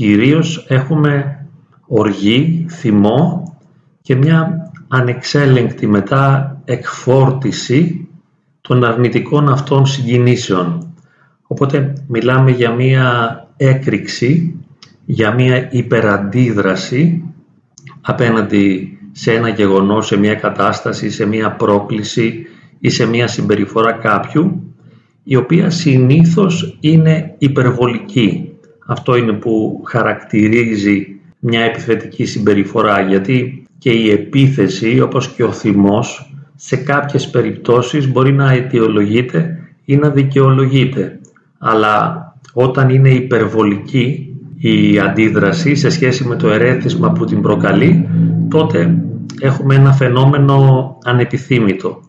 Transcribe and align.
κυρίως 0.00 0.64
έχουμε 0.68 1.46
οργή, 1.86 2.66
θυμό 2.70 3.56
και 4.02 4.14
μια 4.14 4.70
ανεξέλεγκτη 4.88 5.86
μετά 5.86 6.56
εκφόρτιση 6.64 8.08
των 8.60 8.84
αρνητικών 8.84 9.48
αυτών 9.48 9.86
συγκινήσεων. 9.86 10.94
Οπότε 11.46 11.92
μιλάμε 12.06 12.50
για 12.50 12.70
μια 12.70 13.48
έκρηξη, 13.56 14.54
για 15.04 15.34
μια 15.34 15.68
υπεραντίδραση 15.72 17.22
απέναντι 18.00 18.98
σε 19.12 19.32
ένα 19.32 19.48
γεγονός, 19.48 20.06
σε 20.06 20.16
μια 20.16 20.34
κατάσταση, 20.34 21.10
σε 21.10 21.26
μια 21.26 21.52
πρόκληση 21.52 22.46
ή 22.78 22.90
σε 22.90 23.06
μια 23.06 23.26
συμπεριφορά 23.26 23.92
κάποιου, 23.92 24.74
η 25.24 25.36
οποία 25.36 25.70
συνήθως 25.70 26.76
είναι 26.80 27.34
υπερβολική. 27.38 28.49
Αυτό 28.90 29.16
είναι 29.16 29.32
που 29.32 29.82
χαρακτηρίζει 29.86 31.20
μια 31.38 31.60
επιθετική 31.60 32.24
συμπεριφορά, 32.24 33.00
γιατί 33.00 33.64
και 33.78 33.90
η 33.90 34.10
επίθεση, 34.10 35.00
όπως 35.00 35.28
και 35.28 35.44
ο 35.44 35.52
θυμός, 35.52 36.34
σε 36.54 36.76
κάποιες 36.76 37.30
περιπτώσεις 37.30 38.12
μπορεί 38.12 38.32
να 38.32 38.52
αιτιολογείται 38.52 39.58
ή 39.84 39.96
να 39.96 40.08
δικαιολογείται. 40.08 41.18
Αλλά 41.58 42.24
όταν 42.52 42.88
είναι 42.88 43.08
υπερβολική 43.08 44.34
η 44.58 44.98
αντίδραση 44.98 45.74
σε 45.74 45.90
σχέση 45.90 46.24
με 46.24 46.36
το 46.36 46.48
ερέθισμα 46.48 47.12
που 47.12 47.24
την 47.24 47.40
προκαλεί, 47.40 48.08
τότε 48.48 49.02
έχουμε 49.40 49.74
ένα 49.74 49.92
φαινόμενο 49.92 50.98
ανεπιθύμητο. 51.04 52.00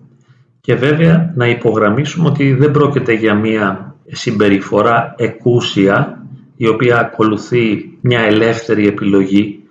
Και 0.61 0.75
βέβαια 0.75 1.33
να 1.35 1.47
υπογραμμίσουμε 1.47 2.27
ότι 2.27 2.53
δεν 2.53 2.71
πρόκειται 2.71 3.13
για 3.13 3.33
μια 3.33 3.95
συμπεριφορά 4.07 5.15
εκούσια 5.17 6.20
η 6.61 6.67
οποία 6.67 6.99
ακολουθεί 6.99 7.97
μια 8.01 8.19
ελεύθερη 8.19 8.87
επιλογή, 8.87 9.63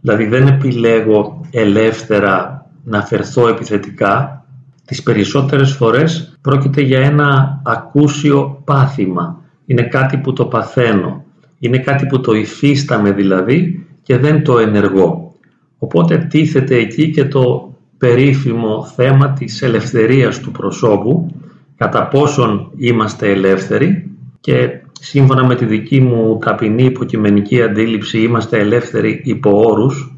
δηλαδή 0.00 0.26
δεν 0.26 0.46
επιλέγω 0.46 1.46
ελεύθερα 1.50 2.66
να 2.84 3.02
φερθώ 3.02 3.48
επιθετικά, 3.48 4.44
τις 4.84 5.02
περισσότερες 5.02 5.72
φορές 5.72 6.38
πρόκειται 6.40 6.80
για 6.80 7.00
ένα 7.00 7.60
ακούσιο 7.64 8.62
πάθημα, 8.64 9.42
είναι 9.66 9.82
κάτι 9.82 10.16
που 10.16 10.32
το 10.32 10.44
παθαίνω, 10.44 11.24
είναι 11.58 11.78
κάτι 11.78 12.06
που 12.06 12.20
το 12.20 12.32
υφίσταμαι 12.32 13.12
δηλαδή 13.12 13.86
και 14.02 14.18
δεν 14.18 14.44
το 14.44 14.58
ενεργώ. 14.58 15.34
Οπότε 15.78 16.18
τίθεται 16.18 16.76
εκεί 16.76 17.10
και 17.10 17.24
το 17.24 17.74
περίφημο 17.98 18.86
θέμα 18.96 19.32
της 19.32 19.62
ελευθερίας 19.62 20.40
του 20.40 20.50
προσώπου, 20.50 21.30
κατά 21.76 22.08
πόσον 22.08 22.70
είμαστε 22.76 23.30
ελεύθεροι 23.30 24.10
και 24.40 24.83
σύμφωνα 25.04 25.46
με 25.46 25.54
τη 25.54 25.64
δική 25.64 26.00
μου 26.00 26.38
ταπεινή 26.38 26.84
υποκειμενική 26.84 27.62
αντίληψη 27.62 28.18
είμαστε 28.18 28.58
ελεύθεροι 28.58 29.20
υπό 29.24 29.62
όρους 29.70 30.14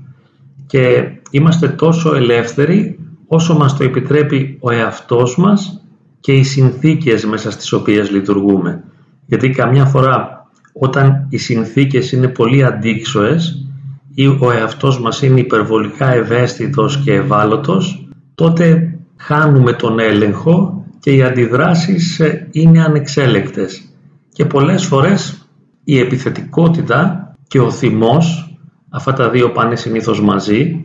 και 0.67 1.11
είμαστε 1.31 1.69
τόσο 1.69 2.15
ελεύθεροι 2.15 2.99
όσο 3.27 3.55
μας 3.55 3.77
το 3.77 3.85
επιτρέπει 3.85 4.59
ο 4.61 4.71
εαυτός 4.71 5.37
μας 5.37 5.83
και 6.21 6.33
οι 6.33 6.43
συνθήκες 6.43 7.25
μέσα 7.25 7.51
στις 7.51 7.73
οποίες 7.73 8.11
λειτουργούμε. 8.11 8.85
Γιατί 9.27 9.51
καμιά 9.51 9.85
φορά 9.85 10.47
όταν 10.73 11.27
οι 11.29 11.37
συνθήκες 11.37 12.13
είναι 12.13 12.29
πολύ 12.29 12.65
αντίξωες 12.65 13.67
ή 14.15 14.27
ο 14.27 14.53
εαυτός 14.59 15.01
μας 15.01 15.23
είναι 15.23 15.41
υπερβολικά 15.41 16.13
ευαίσθητος 16.13 17.03
και 17.05 17.13
ευάλωτος, 17.13 18.09
τότε 18.35 18.99
χάνουμε 19.17 19.73
τον 19.73 19.99
έλεγχο 19.99 20.85
και 21.01 21.11
οι 21.11 21.23
αντιδράσεις 21.23 22.21
ε, 22.21 22.49
είναι 22.51 22.83
ανεξέλεκτες. 22.85 23.91
Και 24.37 24.45
πολλές 24.45 24.85
φορές 24.85 25.49
η 25.85 25.99
επιθετικότητα 25.99 27.31
και 27.49 27.61
ο 27.61 27.71
θυμός, 27.71 28.57
αυτά 28.89 29.13
τα 29.13 29.31
δύο 29.31 29.51
πάνε 29.51 29.77
συνήθως 29.77 30.21
μαζί, 30.23 30.85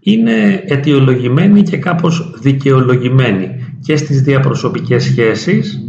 είναι 0.00 0.62
αιτιολογημένοι 0.66 1.62
και 1.62 1.76
κάπως 1.76 2.34
δικαιολογημένοι 2.40 3.76
και 3.80 3.96
στις 3.96 4.22
διαπροσωπικές 4.22 5.04
σχέσεις 5.04 5.80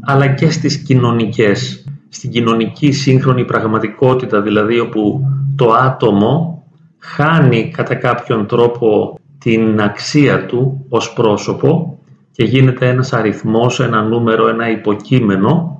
αλλά 0.00 0.26
και 0.26 0.50
στις 0.50 0.76
κοινωνικές. 0.76 1.84
Στην 2.08 2.30
κοινωνική 2.30 2.92
σύγχρονη 2.92 3.44
πραγματικότητα 3.44 4.40
δηλαδή 4.40 4.78
όπου 4.78 5.20
το 5.56 5.72
άτομο 5.72 6.62
χάνει 6.98 7.70
κατά 7.74 7.94
κάποιον 7.94 8.46
τρόπο 8.46 9.18
την 9.38 9.80
αξία 9.80 10.46
του 10.46 10.86
ως 10.88 11.12
πρόσωπο 11.12 11.98
και 12.32 12.44
γίνεται 12.44 12.88
ένας 12.88 13.12
αριθμός, 13.12 13.80
ένα 13.80 14.02
νούμερο, 14.02 14.48
ένα 14.48 14.70
υποκείμενο 14.70 15.77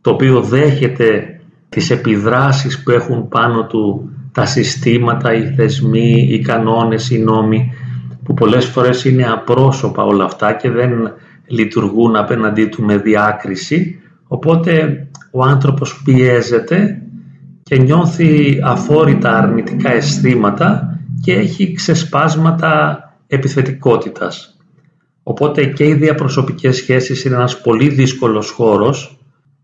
το 0.00 0.10
οποίο 0.10 0.40
δέχεται 0.40 1.40
τις 1.68 1.90
επιδράσεις 1.90 2.82
που 2.82 2.90
έχουν 2.90 3.28
πάνω 3.28 3.66
του 3.66 4.10
τα 4.32 4.46
συστήματα, 4.46 5.34
οι 5.34 5.54
θεσμοί, 5.56 6.28
οι 6.30 6.40
κανόνες, 6.40 7.10
οι 7.10 7.18
νόμοι 7.18 7.72
που 8.24 8.34
πολλές 8.34 8.64
φορές 8.64 9.04
είναι 9.04 9.26
απρόσωπα 9.30 10.02
όλα 10.02 10.24
αυτά 10.24 10.52
και 10.52 10.70
δεν 10.70 10.90
λειτουργούν 11.46 12.16
απέναντί 12.16 12.66
του 12.66 12.82
με 12.82 12.96
διάκριση 12.96 14.00
οπότε 14.28 15.06
ο 15.30 15.44
άνθρωπος 15.44 16.02
πιέζεται 16.04 17.02
και 17.62 17.76
νιώθει 17.76 18.60
αφόρητα 18.64 19.38
αρνητικά 19.38 19.92
αισθήματα 19.92 20.98
και 21.22 21.32
έχει 21.32 21.72
ξεσπάσματα 21.72 22.98
επιθετικότητας. 23.26 24.56
Οπότε 25.22 25.64
και 25.64 25.84
οι 25.84 25.94
διαπροσωπικές 25.94 26.76
σχέσεις 26.76 27.24
είναι 27.24 27.34
ένας 27.34 27.60
πολύ 27.60 27.88
δύσκολος 27.88 28.50
χώρος 28.50 29.19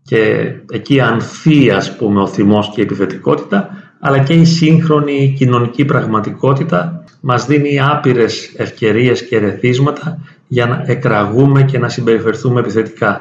και 0.07 0.53
εκεί 0.71 0.99
ανθεί 0.99 1.71
ας 1.71 1.95
πούμε 1.95 2.21
ο 2.21 2.27
θυμός 2.27 2.69
και 2.73 2.81
η 2.81 2.83
επιθετικότητα 2.83 3.69
αλλά 3.99 4.19
και 4.19 4.33
η 4.33 4.45
σύγχρονη 4.45 5.33
κοινωνική 5.37 5.85
πραγματικότητα 5.85 7.03
μας 7.21 7.45
δίνει 7.45 7.79
άπειρες 7.79 8.53
ευκαιρίες 8.55 9.27
και 9.27 9.35
ερεθίσματα 9.35 10.19
για 10.47 10.65
να 10.65 10.83
εκραγούμε 10.85 11.63
και 11.63 11.79
να 11.79 11.89
συμπεριφερθούμε 11.89 12.59
επιθετικά. 12.59 13.19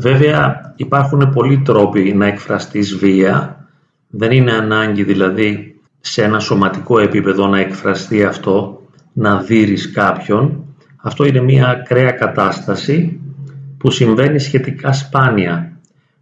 Βέβαια 0.00 0.72
υπάρχουν 0.76 1.30
πολλοί 1.32 1.58
τρόποι 1.58 2.12
να 2.12 2.26
εκφραστείς 2.26 2.96
βία. 2.96 3.66
Δεν 4.08 4.30
είναι 4.30 4.52
ανάγκη 4.52 5.02
δηλαδή 5.02 5.80
σε 6.00 6.22
ένα 6.22 6.38
σωματικό 6.38 6.98
επίπεδο 6.98 7.46
να 7.46 7.58
εκφραστεί 7.58 8.24
αυτό, 8.24 8.77
να 9.18 9.40
δείρεις 9.40 9.90
κάποιον. 9.90 10.64
Αυτό 10.96 11.24
είναι 11.24 11.40
μια 11.40 11.68
ακραία 11.68 12.10
κατάσταση 12.10 13.20
που 13.78 13.90
συμβαίνει 13.90 14.38
σχετικά 14.38 14.92
σπάνια. 14.92 15.72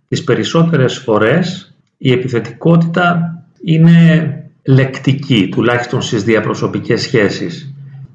Τις 0.09 0.25
περισσότερες 0.25 0.99
φορές 0.99 1.75
η 1.99 2.13
επιθετικότητα 2.13 3.39
είναι 3.65 4.31
λεκτική, 4.63 5.49
τουλάχιστον 5.51 6.03
στις 6.03 6.25
διαπροσωπικές 6.25 7.01
σχέσεις. 7.01 7.75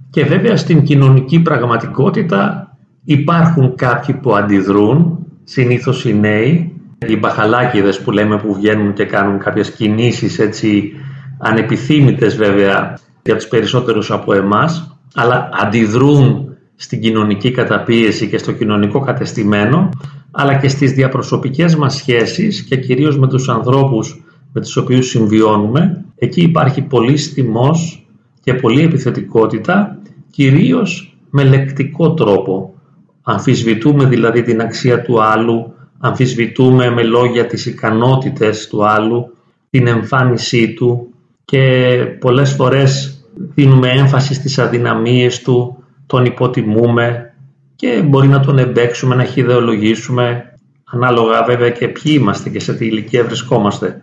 Και 0.10 0.24
βέβαια 0.24 0.58
στην 0.58 0.84
κοινωνική 0.84 1.40
πραγματικότητα 1.40 2.76
υπάρχουν 3.04 3.76
κάποιοι 3.76 4.16
που 4.16 4.36
αντιδρούν, 4.36 5.26
συνήθως 5.44 6.06
οι 6.06 6.14
νέοι, 6.14 6.74
οι 7.08 7.18
μπαχαλάκιδες 7.18 8.02
που 8.02 8.12
λέμε 8.12 8.38
που 8.38 8.54
βγαίνουν 8.54 8.94
και 8.94 9.06
κάνουν 9.06 9.40
κάποιες 9.40 9.72
κινήσεις 9.72 10.40
έτσι 10.40 10.94
ανεπιθύμητες 11.38 12.36
βέβαια 12.36 12.98
για 13.24 13.36
τους 13.36 13.48
περισσότερους 13.48 14.12
από 14.12 14.34
εμάς, 14.34 14.98
αλλά 15.16 15.50
αντιδρούν 15.54 16.56
στην 16.76 17.02
κοινωνική 17.02 17.52
καταπίεση 17.52 18.28
και 18.28 18.38
στο 18.38 18.52
κοινωνικό 18.52 19.00
κατεστημένο, 19.00 19.90
αλλά 20.32 20.56
και 20.56 20.68
στις 20.68 20.92
διαπροσωπικές 20.92 21.76
μας 21.76 21.96
σχέσεις 21.96 22.62
και 22.64 22.76
κυρίως 22.76 23.18
με 23.18 23.28
τους 23.28 23.50
ανθρώπους 23.50 24.22
με 24.54 24.62
τους 24.62 24.78
οποίους 24.78 25.08
συμβιώνουμε, 25.08 26.06
εκεί 26.16 26.42
υπάρχει 26.42 26.82
πολύ 26.82 27.18
στιμός 27.18 28.06
και 28.44 28.54
πολλή 28.54 28.82
επιθετικότητα, 28.82 29.98
κυρίως 30.30 31.18
με 31.30 31.44
λεκτικό 31.44 32.14
τρόπο. 32.14 32.74
Αμφισβητούμε 33.22 34.06
δηλαδή 34.06 34.42
την 34.42 34.62
αξία 34.62 35.02
του 35.02 35.24
άλλου, 35.24 35.74
αμφισβητούμε 36.00 36.90
με 36.90 37.04
λόγια 37.04 37.46
τις 37.46 37.66
ικανότητες 37.66 38.68
του 38.68 38.86
άλλου, 38.86 39.36
την 39.70 39.88
εμφάνισή 39.88 40.74
του 40.74 41.11
και 41.52 41.96
πολλές 42.20 42.52
φορές 42.52 43.24
δίνουμε 43.56 43.90
έμφαση 43.90 44.34
στις 44.34 44.60
αδυναμίες 44.60 45.42
του, 45.42 45.84
τον 46.06 46.26
υποτιμούμε 46.26 47.34
και 47.76 48.04
μπορεί 48.06 48.28
να 48.28 48.40
τον 48.40 48.58
εμπέξουμε, 48.58 49.16
να 49.16 49.24
χειδεολογήσουμε, 49.24 50.54
ανάλογα 50.92 51.44
βέβαια 51.44 51.70
και 51.70 51.88
ποιοι 51.88 52.18
είμαστε 52.20 52.50
και 52.50 52.60
σε 52.60 52.74
τι 52.74 52.86
ηλικία 52.86 53.24
βρισκόμαστε. 53.24 54.02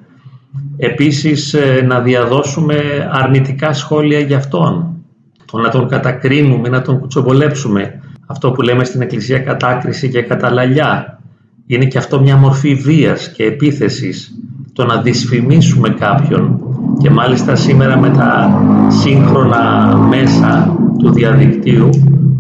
Επίσης 0.77 1.55
ε, 1.55 1.85
να 1.87 2.01
διαδώσουμε 2.01 3.09
αρνητικά 3.13 3.73
σχόλια 3.73 4.19
για 4.19 4.37
αυτόν, 4.37 5.05
το 5.45 5.59
να 5.59 5.69
τον 5.69 5.89
κατακρίνουμε, 5.89 6.69
να 6.69 6.83
τον 6.83 6.99
κουτσομπολέψουμε. 6.99 8.01
Αυτό 8.27 8.51
που 8.53 8.63
λέμε 8.63 8.85
στην 8.85 9.01
Εκκλησία 9.01 9.39
κατάκριση 9.39 10.09
και 10.09 10.23
καταλαλιά. 10.23 11.21
Είναι 11.67 11.85
και 11.85 11.99
αυτό 11.99 12.21
μια 12.21 12.37
μορφή 12.37 12.75
βίας 12.75 13.33
και 13.33 13.45
επίθεσης. 13.45 14.33
Το 14.73 14.85
να 14.85 15.03
δυσφημίσουμε 15.03 15.89
κάποιον 15.89 16.68
και 16.99 17.11
μάλιστα 17.11 17.57
σήμερα 17.57 17.99
με 17.99 18.11
τα 18.11 18.61
σύγχρονα 18.89 19.97
μέσα 20.09 20.77
του 20.99 21.13
διαδικτύου 21.13 21.89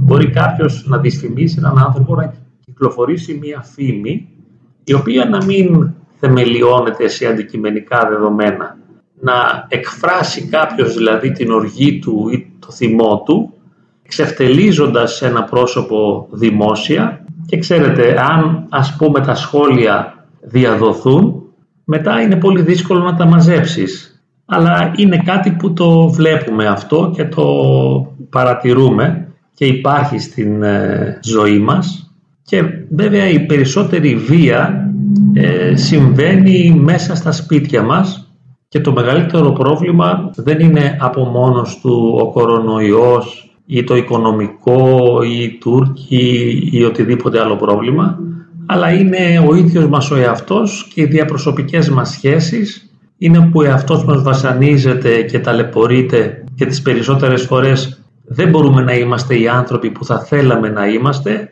μπορεί 0.04 0.30
κάποιος 0.30 0.84
να 0.86 0.98
δυσφημίσει 0.98 1.56
έναν 1.58 1.78
άνθρωπο 1.78 2.32
κυκλοφορήσει 2.64 3.38
μία 3.42 3.62
φήμη 3.62 4.28
η 4.84 4.94
οποία 4.94 5.24
να 5.24 5.44
μην 5.44 5.94
θεμελιώνεται 6.18 7.08
σε 7.08 7.26
αντικειμενικά 7.26 8.08
δεδομένα. 8.08 8.76
Να 9.20 9.66
εκφράσει 9.68 10.48
κάποιος 10.48 10.94
δηλαδή 10.94 11.32
την 11.32 11.50
οργή 11.50 11.98
του 11.98 12.28
ή 12.32 12.52
το 12.58 12.70
θυμό 12.72 13.22
του 13.26 13.52
ξεφτελίζοντας 14.08 15.22
ένα 15.22 15.44
πρόσωπο 15.44 16.28
δημόσια 16.30 17.24
και 17.46 17.58
ξέρετε 17.58 18.20
αν 18.30 18.66
ας 18.68 18.96
πούμε 18.96 19.20
τα 19.20 19.34
σχόλια 19.34 20.26
διαδοθούν 20.40 21.42
μετά 21.84 22.20
είναι 22.20 22.36
πολύ 22.36 22.62
δύσκολο 22.62 23.00
να 23.00 23.14
τα 23.14 23.26
μαζέψεις. 23.26 24.17
Αλλά 24.50 24.92
είναι 24.96 25.22
κάτι 25.24 25.50
που 25.50 25.72
το 25.72 26.08
βλέπουμε 26.08 26.66
αυτό 26.66 27.12
και 27.14 27.24
το 27.24 27.44
παρατηρούμε 28.30 29.28
και 29.54 29.64
υπάρχει 29.64 30.18
στην 30.18 30.62
ε, 30.62 31.18
ζωή 31.22 31.58
μας. 31.58 32.12
Και 32.42 32.62
βέβαια 32.90 33.28
η 33.28 33.46
περισσότερη 33.46 34.16
βία 34.16 34.90
ε, 35.32 35.76
συμβαίνει 35.76 36.80
μέσα 36.80 37.14
στα 37.14 37.32
σπίτια 37.32 37.82
μας 37.82 38.32
και 38.68 38.80
το 38.80 38.92
μεγαλύτερο 38.92 39.52
πρόβλημα 39.52 40.30
δεν 40.36 40.60
είναι 40.60 40.96
από 41.00 41.24
μόνος 41.24 41.78
του 41.80 42.18
ο 42.20 42.30
κορονοϊός 42.30 43.52
ή 43.66 43.84
το 43.84 43.96
οικονομικό 43.96 45.18
ή 45.22 45.42
οι 45.42 45.58
Τούρκοι 45.60 46.68
ή 46.72 46.84
οτιδήποτε 46.84 47.40
άλλο 47.40 47.56
πρόβλημα 47.56 48.18
αλλά 48.66 48.92
είναι 48.92 49.44
ο 49.48 49.54
ίδιος 49.54 49.88
μας 49.88 50.10
ο 50.10 50.16
εαυτός 50.16 50.90
και 50.94 51.00
οι 51.00 51.04
διαπροσωπικές 51.04 51.88
μας 51.88 52.10
σχέσεις 52.10 52.87
είναι 53.18 53.48
που 53.52 53.60
ο 53.60 53.64
εαυτός 53.64 54.04
μας 54.04 54.22
βασανίζεται 54.22 55.22
και 55.22 55.38
ταλαιπωρείται 55.38 56.44
και 56.54 56.66
τις 56.66 56.82
περισσότερες 56.82 57.42
φορές 57.42 58.02
δεν 58.24 58.48
μπορούμε 58.48 58.82
να 58.82 58.92
είμαστε 58.92 59.38
οι 59.38 59.48
άνθρωποι 59.48 59.90
που 59.90 60.04
θα 60.04 60.20
θέλαμε 60.20 60.68
να 60.68 60.86
είμαστε 60.86 61.50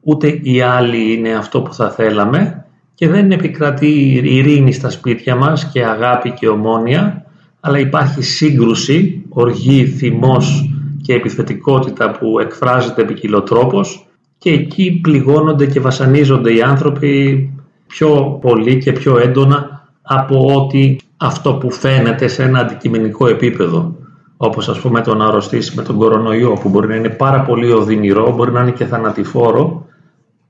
ούτε 0.00 0.38
οι 0.42 0.60
άλλοι 0.60 1.12
είναι 1.12 1.34
αυτό 1.34 1.62
που 1.62 1.74
θα 1.74 1.90
θέλαμε 1.90 2.64
και 2.94 3.08
δεν 3.08 3.30
επικρατεί 3.30 4.20
ειρήνη 4.24 4.72
στα 4.72 4.90
σπίτια 4.90 5.36
μας 5.36 5.64
και 5.64 5.84
αγάπη 5.84 6.30
και 6.30 6.48
ομόνια 6.48 7.26
αλλά 7.60 7.78
υπάρχει 7.78 8.22
σύγκρουση, 8.22 9.24
οργή, 9.28 9.86
θυμός 9.86 10.70
και 11.02 11.14
επιθετικότητα 11.14 12.10
που 12.10 12.38
εκφράζεται 12.38 13.02
επικοιλωτρόπως 13.02 14.06
και 14.38 14.50
εκεί 14.50 15.00
πληγώνονται 15.02 15.66
και 15.66 15.80
βασανίζονται 15.80 16.54
οι 16.54 16.62
άνθρωποι 16.62 17.50
πιο 17.86 18.38
πολύ 18.40 18.78
και 18.78 18.92
πιο 18.92 19.18
έντονα 19.18 19.88
από 20.02 20.54
ότι 20.54 21.00
αυτό 21.20 21.54
που 21.54 21.70
φαίνεται 21.70 22.28
σε 22.28 22.42
ένα 22.42 22.58
αντικειμενικό 22.58 23.28
επίπεδο. 23.28 23.96
Όπως 24.36 24.68
ας 24.68 24.80
πούμε 24.80 25.00
το 25.00 25.14
να 25.14 25.26
αρρωστήσει 25.26 25.76
με 25.76 25.82
τον 25.82 25.96
κορονοϊό 25.96 26.52
που 26.52 26.68
μπορεί 26.68 26.88
να 26.88 26.94
είναι 26.94 27.08
πάρα 27.08 27.42
πολύ 27.42 27.72
οδυνηρό, 27.72 28.34
μπορεί 28.34 28.52
να 28.52 28.60
είναι 28.60 28.70
και 28.70 28.84
θανατηφόρο 28.84 29.86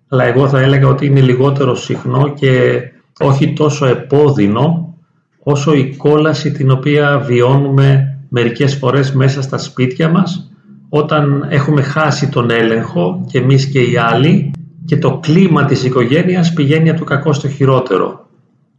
αλλά 0.09 0.25
εγώ 0.25 0.49
θα 0.49 0.61
έλεγα 0.61 0.89
ότι 0.89 1.07
είναι 1.07 1.21
λιγότερο 1.21 1.75
συχνό 1.75 2.33
και 2.35 2.81
όχι 3.21 3.53
τόσο 3.53 3.87
επώδυνο 3.87 4.95
όσο 5.43 5.75
η 5.75 5.97
κόλαση 5.97 6.53
την 6.53 6.71
οποία 6.71 7.19
βιώνουμε 7.19 8.19
μερικές 8.29 8.75
φορές 8.75 9.13
μέσα 9.13 9.43
στα 9.43 9.59
σπίτια 9.59 10.09
μας 10.09 10.51
όταν 10.89 11.47
έχουμε 11.49 11.83
χάσει 11.83 12.29
τον 12.29 12.51
έλεγχο 12.51 13.25
και 13.27 13.39
εμείς 13.39 13.67
και 13.67 13.81
οι 13.81 13.97
άλλοι 13.97 14.51
και 14.85 14.99
το 14.99 15.19
κλίμα 15.23 15.65
της 15.65 15.85
οικογένειας 15.85 16.53
πηγαίνει 16.53 16.91
από 16.91 16.99
το 16.99 17.05
κακό 17.05 17.33
στο 17.33 17.49
χειρότερο. 17.49 18.28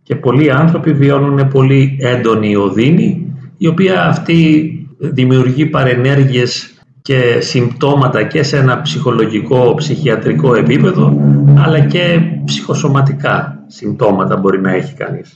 Και 0.10 0.16
πολλοί 0.16 0.52
άνθρωποι 0.52 0.94
βιώνουν 0.94 1.48
πολύ 1.48 1.98
έντονη 2.02 2.56
οδύνη, 2.56 3.34
η 3.58 3.68
οποία 3.68 4.06
αυτή 4.06 4.72
δημιουργεί 4.98 5.66
παρενέργειες 5.66 6.74
και 7.02 7.38
συμπτώματα 7.40 8.24
και 8.24 8.44
σε 8.44 8.58
ένα 8.58 8.82
ψυχολογικό, 8.82 9.74
ψυχιατρικό 9.76 10.56
επίπεδο, 10.56 11.18
αλλά 11.66 11.80
και 11.80 12.20
ψυχοσωματικά 12.46 13.64
συμπτώματα 13.68 14.38
μπορεί 14.38 14.62
να 14.62 14.72
έχει 14.72 14.94
κανείς. 14.94 15.34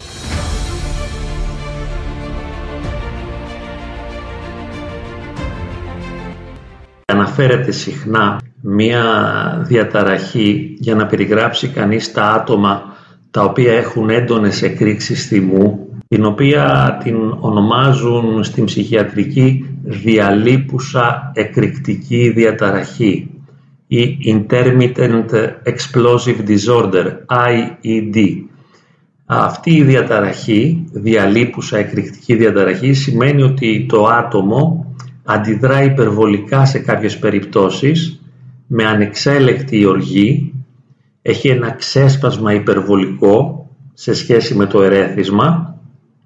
Αναφέρεται 7.06 7.72
συχνά 7.72 8.40
μία 8.62 9.04
διαταραχή 9.68 10.75
για 10.80 10.96
να 10.96 11.06
περιγράψει 11.06 11.68
κανείς 11.68 12.12
τα 12.12 12.24
άτομα 12.24 12.93
τα 13.33 13.44
οποία 13.44 13.74
έχουν 13.74 14.09
έντονες 14.09 14.62
εκρήξεις 14.62 15.27
θυμού, 15.27 15.88
την 16.07 16.25
οποία 16.25 16.97
την 17.03 17.15
ονομάζουν 17.39 18.44
στην 18.44 18.65
ψυχιατρική 18.65 19.65
διαλείπουσα 19.83 21.31
εκρηκτική 21.35 22.30
διαταραχή 22.30 23.30
ή 23.88 24.18
Intermittent 24.25 25.30
Explosive 25.63 26.47
Disorder, 26.47 27.06
IED. 27.27 28.18
Αυτή 29.25 29.74
η 29.74 29.83
διαταραχή, 29.83 30.86
διαλείπουσα 30.91 31.77
εκρηκτική 31.77 32.36
διαταραχή, 32.36 32.94
σημαίνει 32.94 33.41
ότι 33.41 33.86
το 33.89 34.06
άτομο 34.06 34.94
αντιδρά 35.24 35.83
υπερβολικά 35.83 36.65
σε 36.65 36.79
κάποιες 36.79 37.19
περιπτώσεις 37.19 38.21
με 38.68 38.83
ανεξέλεκτη 38.83 39.86
οργή, 39.86 40.53
έχει 41.25 41.48
ένα 41.48 41.72
ξέσπασμα 41.72 42.54
υπερβολικό 42.54 43.68
σε 43.94 44.14
σχέση 44.14 44.56
με 44.56 44.66
το 44.66 44.81
ερέθισμα, 44.81 45.78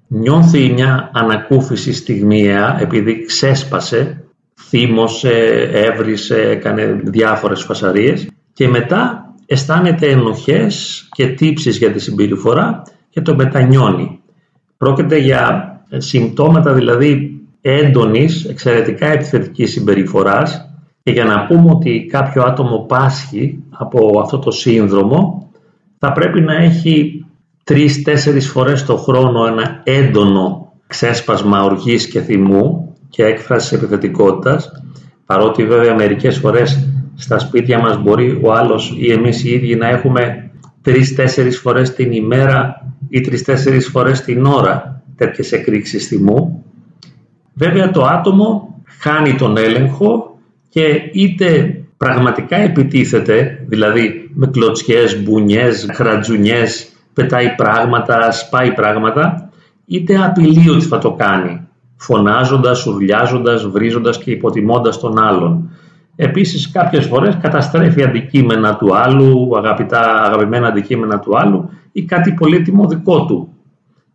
νιώθει 0.08 0.72
μια 0.72 1.10
ανακούφιση 1.14 1.92
στιγμιαία 1.92 2.80
επειδή 2.80 3.24
ξέσπασε, 3.24 4.24
θύμωσε, 4.68 5.32
έβρισε, 5.72 6.40
έκανε 6.40 7.00
διάφορες 7.04 7.62
φασαρίες 7.62 8.28
και 8.52 8.68
μετά 8.68 9.32
αισθάνεται 9.46 10.10
ενοχές 10.10 11.06
και 11.10 11.26
τύψεις 11.26 11.76
για 11.76 11.90
τη 11.90 11.98
συμπεριφορά 11.98 12.82
και 13.10 13.20
το 13.20 13.34
μετανιώνει. 13.34 14.20
Πρόκειται 14.76 15.18
για 15.18 15.80
συμπτώματα 15.96 16.72
δηλαδή 16.72 17.40
έντονης, 17.60 18.44
εξαιρετικά 18.44 19.06
επιθετικής 19.06 19.70
συμπεριφοράς 19.70 20.67
και 21.08 21.14
για 21.14 21.24
να 21.24 21.46
πούμε 21.46 21.70
ότι 21.70 22.06
κάποιο 22.10 22.42
άτομο 22.42 22.78
πάσχει 22.78 23.58
από 23.70 24.20
αυτό 24.20 24.38
το 24.38 24.50
σύνδρομο 24.50 25.48
θα 25.98 26.12
πρέπει 26.12 26.40
να 26.40 26.54
έχει 26.54 27.24
τρεις-τέσσερις 27.64 28.48
φορές 28.48 28.84
το 28.84 28.96
χρόνο 28.96 29.46
ένα 29.46 29.80
έντονο 29.84 30.72
ξέσπασμα 30.86 31.62
οργής 31.62 32.08
και 32.08 32.20
θυμού 32.20 32.94
και 33.08 33.24
έκφρασης 33.24 33.72
επιθετικότητας 33.72 34.70
παρότι 35.26 35.64
βέβαια 35.64 35.94
μερικές 35.94 36.38
φορές 36.38 36.88
στα 37.14 37.38
σπίτια 37.38 37.78
μας 37.78 38.02
μπορεί 38.02 38.40
ο 38.44 38.52
άλλος 38.52 38.94
ή 38.98 39.12
εμείς 39.12 39.44
οι 39.44 39.50
ίδιοι 39.50 39.74
να 39.74 39.88
έχουμε 39.88 40.50
τρεις-τέσσερις 40.82 41.58
φορές 41.58 41.94
την 41.94 42.12
ημέρα 42.12 42.86
ή 43.08 43.20
τρεις-τέσσερις 43.20 43.88
φορές 43.88 44.20
την 44.20 44.44
ώρα 44.44 45.02
τέτοιες 45.16 45.52
εκρήξεις 45.52 46.06
θυμού. 46.06 46.64
Βέβαια 47.54 47.90
το 47.90 48.04
άτομο 48.04 48.74
χάνει 48.98 49.34
τον 49.34 49.56
έλεγχο 49.56 50.37
και 50.78 51.10
είτε 51.12 51.80
πραγματικά 51.96 52.56
επιτίθεται, 52.56 53.64
δηλαδή 53.66 54.30
με 54.34 54.46
κλωτσιές, 54.46 55.22
μπουνιές, 55.22 55.88
χρατζουνιές, 55.92 56.88
πετάει 57.12 57.54
πράγματα, 57.54 58.30
σπάει 58.30 58.72
πράγματα, 58.72 59.50
είτε 59.84 60.16
απειλεί 60.24 60.70
ότι 60.70 60.84
θα 60.84 60.98
το 60.98 61.12
κάνει, 61.12 61.66
φωνάζοντας, 61.96 62.86
ουρλιάζοντας, 62.86 63.66
βρίζοντας 63.66 64.18
και 64.18 64.30
υποτιμώντας 64.30 65.00
τον 65.00 65.18
άλλον. 65.18 65.70
Επίσης 66.16 66.70
κάποιες 66.70 67.06
φορές 67.06 67.36
καταστρέφει 67.40 68.02
αντικείμενα 68.02 68.76
του 68.76 68.96
άλλου, 68.96 69.56
αγαπητά, 69.56 70.22
αγαπημένα 70.22 70.66
αντικείμενα 70.66 71.18
του 71.18 71.38
άλλου 71.38 71.70
ή 71.92 72.04
κάτι 72.04 72.32
πολύτιμο 72.32 72.86
δικό 72.86 73.24
του. 73.24 73.48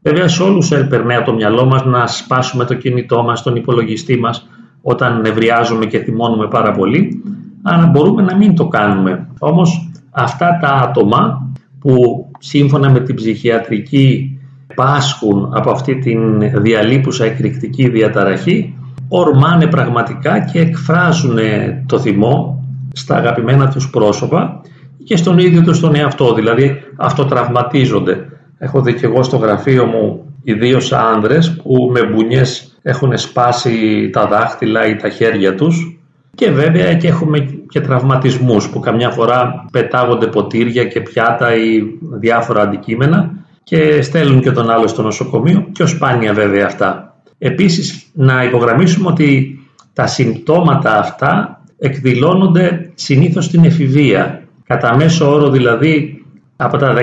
Βέβαια 0.01 0.27
σε 0.27 0.43
όλους 0.43 0.67
περνάει 0.89 1.21
το 1.23 1.33
μυαλό 1.33 1.65
μας 1.65 1.85
να 1.85 2.07
σπάσουμε 2.07 2.65
το 2.65 2.73
κινητό 2.73 3.23
μας, 3.23 3.43
τον 3.43 3.55
υπολογιστή 3.55 4.19
μας 4.19 4.47
όταν 4.85 5.21
νευριάζουμε 5.21 5.85
και 5.85 5.99
θυμώνουμε 5.99 6.47
πάρα 6.47 6.71
πολύ, 6.71 7.23
αλλά 7.61 7.85
μπορούμε 7.85 8.21
να 8.21 8.35
μην 8.35 8.55
το 8.55 8.67
κάνουμε. 8.67 9.27
Όμως 9.39 9.91
αυτά 10.11 10.57
τα 10.61 10.67
άτομα 10.67 11.51
που 11.79 12.25
σύμφωνα 12.39 12.89
με 12.89 12.99
την 12.99 13.15
ψυχιατρική 13.15 14.37
πάσχουν 14.75 15.51
από 15.55 15.71
αυτή 15.71 15.95
την 15.95 16.39
διαλείπουσα 16.61 17.25
εκρηκτική 17.25 17.89
διαταραχή, 17.89 18.77
ορμάνε 19.07 19.67
πραγματικά 19.67 20.39
και 20.39 20.59
εκφράζουν 20.59 21.37
το 21.85 21.99
θυμό 21.99 22.63
στα 22.93 23.15
αγαπημένα 23.15 23.67
τους 23.67 23.89
πρόσωπα 23.89 24.61
και 25.03 25.15
στον 25.17 25.37
ίδιο 25.37 25.61
τους 25.61 25.79
τον 25.79 25.95
εαυτό, 25.95 26.33
δηλαδή 26.33 26.75
αυτοτραυματίζονται. 26.95 28.25
Έχω 28.57 28.81
δει 28.81 28.93
και 28.93 29.05
εγώ 29.05 29.23
στο 29.23 29.37
γραφείο 29.37 29.85
μου 29.85 30.25
ιδίως 30.43 30.91
άνδρες 30.91 31.55
που 31.63 31.89
με 31.93 32.03
μπουνιές 32.03 32.72
έχουν 32.83 33.17
σπάσει 33.17 34.09
τα 34.09 34.27
δάχτυλα 34.27 34.87
ή 34.87 34.95
τα 34.95 35.09
χέρια 35.09 35.55
τους 35.55 35.97
και 36.35 36.51
βέβαια 36.51 36.93
και 36.93 37.07
έχουμε 37.07 37.39
και 37.69 37.81
τραυματισμούς 37.81 38.69
που 38.69 38.79
καμιά 38.79 39.09
φορά 39.09 39.65
πετάγονται 39.71 40.27
ποτήρια 40.27 40.85
και 40.85 41.01
πιάτα 41.01 41.55
ή 41.55 41.81
διάφορα 42.19 42.61
αντικείμενα 42.61 43.31
και 43.63 44.01
στέλνουν 44.01 44.41
και 44.41 44.51
τον 44.51 44.69
άλλο 44.69 44.87
στο 44.87 45.01
νοσοκομείο, 45.01 45.67
πιο 45.73 45.87
σπάνια 45.87 46.33
βέβαια 46.33 46.65
αυτά. 46.65 47.15
Επίσης 47.37 48.05
να 48.13 48.43
υπογραμμίσουμε 48.43 49.09
ότι 49.09 49.59
τα 49.93 50.07
συμπτώματα 50.07 50.99
αυτά 50.99 51.61
εκδηλώνονται 51.79 52.91
συνήθως 52.93 53.45
στην 53.45 53.63
εφηβεία 53.65 54.43
κατά 54.67 54.95
μέσο 54.95 55.33
όρο 55.33 55.49
δηλαδή 55.49 56.23
από 56.55 56.77
τα 56.77 56.93
13-14 56.95 56.99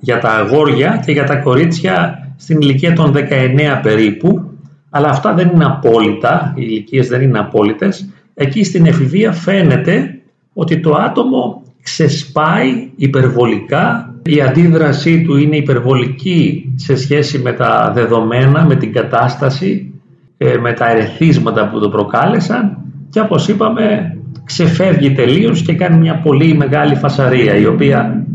για 0.00 0.18
τα 0.18 0.30
αγόρια 0.30 1.02
και 1.06 1.12
για 1.12 1.24
τα 1.24 1.36
κορίτσια 1.36 2.26
στην 2.42 2.60
ηλικία 2.60 2.92
των 2.92 3.12
19 3.14 3.80
περίπου, 3.82 4.50
αλλά 4.90 5.08
αυτά 5.08 5.34
δεν 5.34 5.50
είναι 5.54 5.64
απόλυτα, 5.64 6.54
οι 6.56 6.62
ηλικίες 6.68 7.08
δεν 7.08 7.22
είναι 7.22 7.38
απόλυτες. 7.38 8.08
Εκεί 8.34 8.64
στην 8.64 8.86
εφηβεία 8.86 9.32
φαίνεται 9.32 10.20
ότι 10.52 10.80
το 10.80 10.94
άτομο 10.94 11.62
ξεσπάει 11.82 12.90
υπερβολικά, 12.96 14.14
η 14.24 14.40
αντίδρασή 14.40 15.22
του 15.22 15.36
είναι 15.36 15.56
υπερβολική 15.56 16.72
σε 16.76 16.96
σχέση 16.96 17.38
με 17.38 17.52
τα 17.52 17.92
δεδομένα, 17.94 18.64
με 18.64 18.76
την 18.76 18.92
κατάσταση, 18.92 19.92
ε, 20.38 20.56
με 20.56 20.72
τα 20.72 20.90
ερεθίσματα 20.90 21.68
που 21.68 21.80
το 21.80 21.88
προκάλεσαν 21.88 22.76
και 23.10 23.20
όπως 23.20 23.48
είπαμε 23.48 24.16
ξεφεύγει 24.44 25.12
τελείως 25.12 25.62
και 25.62 25.74
κάνει 25.74 25.98
μια 25.98 26.20
πολύ 26.20 26.54
μεγάλη 26.54 26.94
φασαρία 26.94 27.56
η 27.56 27.66
οποία 27.66 28.26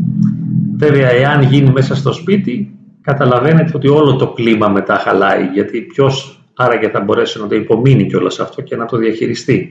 βέβαια 0.76 1.10
εάν 1.10 1.42
γίνει 1.42 1.70
μέσα 1.70 1.94
στο 1.94 2.12
σπίτι 2.12 2.77
καταλαβαίνετε 3.08 3.72
ότι 3.74 3.88
όλο 3.88 4.16
το 4.16 4.32
κλίμα 4.32 4.68
μετά 4.68 4.94
χαλάει 4.94 5.46
γιατί 5.52 5.80
ποιος 5.80 6.40
άραγε 6.54 6.88
θα 6.88 7.00
μπορέσει 7.00 7.40
να 7.40 7.46
το 7.46 7.54
υπομείνει 7.54 8.06
κιόλας 8.06 8.40
αυτό 8.40 8.62
και 8.62 8.76
να 8.76 8.84
το 8.84 8.96
διαχειριστεί. 8.96 9.70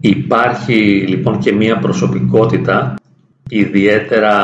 Υπάρχει 0.00 1.04
λοιπόν 1.08 1.38
και 1.38 1.52
μία 1.52 1.78
προσωπικότητα, 1.78 2.94
ιδιαίτερα 3.48 4.36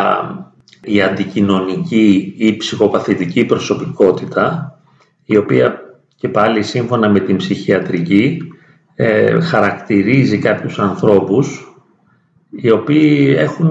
η 0.84 1.02
αντικοινωνική 1.02 2.34
ή 2.36 2.56
ψυχοπαθητική 2.56 3.44
προσωπικότητα, 3.44 4.78
η 5.24 5.36
οποία 5.36 5.80
και 6.16 6.28
πάλι 6.28 6.62
σύμφωνα 6.62 7.08
με 7.08 7.20
την 7.20 7.36
ψυχιατρική 7.36 8.50
ε, 9.02 9.40
χαρακτηρίζει 9.40 10.38
κάποιους 10.38 10.78
ανθρώπους 10.78 11.75
οι 12.50 12.71
οποίοι 12.71 13.35
έχουν 13.38 13.71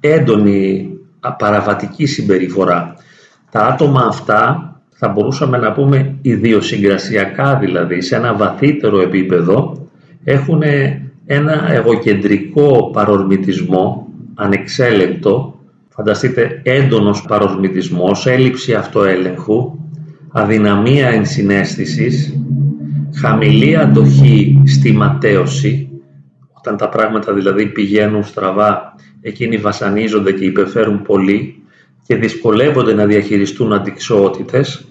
έντονη 0.00 0.90
παραβατική 1.38 2.06
συμπεριφορά. 2.06 2.94
Τα 3.50 3.66
άτομα 3.66 4.00
αυτά 4.08 4.70
θα 4.90 5.08
μπορούσαμε 5.08 5.58
να 5.58 5.72
πούμε 5.72 6.18
ιδιοσυγκρασιακά 6.22 7.56
δηλαδή 7.56 8.00
σε 8.00 8.16
ένα 8.16 8.34
βαθύτερο 8.34 9.00
επίπεδο 9.00 9.88
έχουν 10.24 10.62
ένα 11.26 11.72
εγωκεντρικό 11.72 12.90
παρορμητισμό 12.92 14.08
ανεξέλεγκτο, 14.34 15.60
φανταστείτε 15.88 16.60
έντονος 16.62 17.22
παρορμητισμός, 17.22 18.26
έλλειψη 18.26 18.74
αυτοέλεγχου, 18.74 19.78
αδυναμία 20.32 21.08
ενσυναίσθησης, 21.08 22.40
χαμηλή 23.20 23.76
αντοχή 23.76 24.62
στη 24.66 24.92
ματέωση, 24.92 25.88
όταν 26.52 26.76
τα 26.76 26.88
πράγματα 26.88 27.32
δηλαδή 27.32 27.66
πηγαίνουν 27.66 28.24
στραβά, 28.24 28.94
εκείνοι 29.20 29.56
βασανίζονται 29.56 30.32
και 30.32 30.44
υπεφέρουν 30.44 31.02
πολύ 31.02 31.62
και 32.06 32.16
δυσκολεύονται 32.16 32.94
να 32.94 33.06
διαχειριστούν 33.06 33.72
αντικσοότητες. 33.72 34.84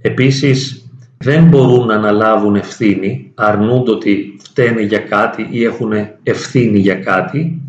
Επίσης, 0.00 0.90
δεν 1.18 1.44
μπορούν 1.44 1.86
να 1.86 1.94
αναλάβουν 1.94 2.54
ευθύνη, 2.54 3.32
αρνούνται 3.34 3.90
ότι 3.90 4.36
φταίνε 4.42 4.80
για 4.80 4.98
κάτι 4.98 5.48
ή 5.50 5.64
έχουν 5.64 5.92
ευθύνη 6.22 6.78
για 6.78 6.94
κάτι, 6.94 7.60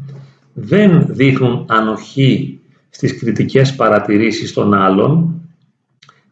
δεν 0.53 1.05
δείχνουν 1.09 1.65
ανοχή 1.69 2.59
στις 2.89 3.19
κριτικές 3.19 3.75
παρατηρήσεις 3.75 4.53
των 4.53 4.73
άλλων 4.73 5.41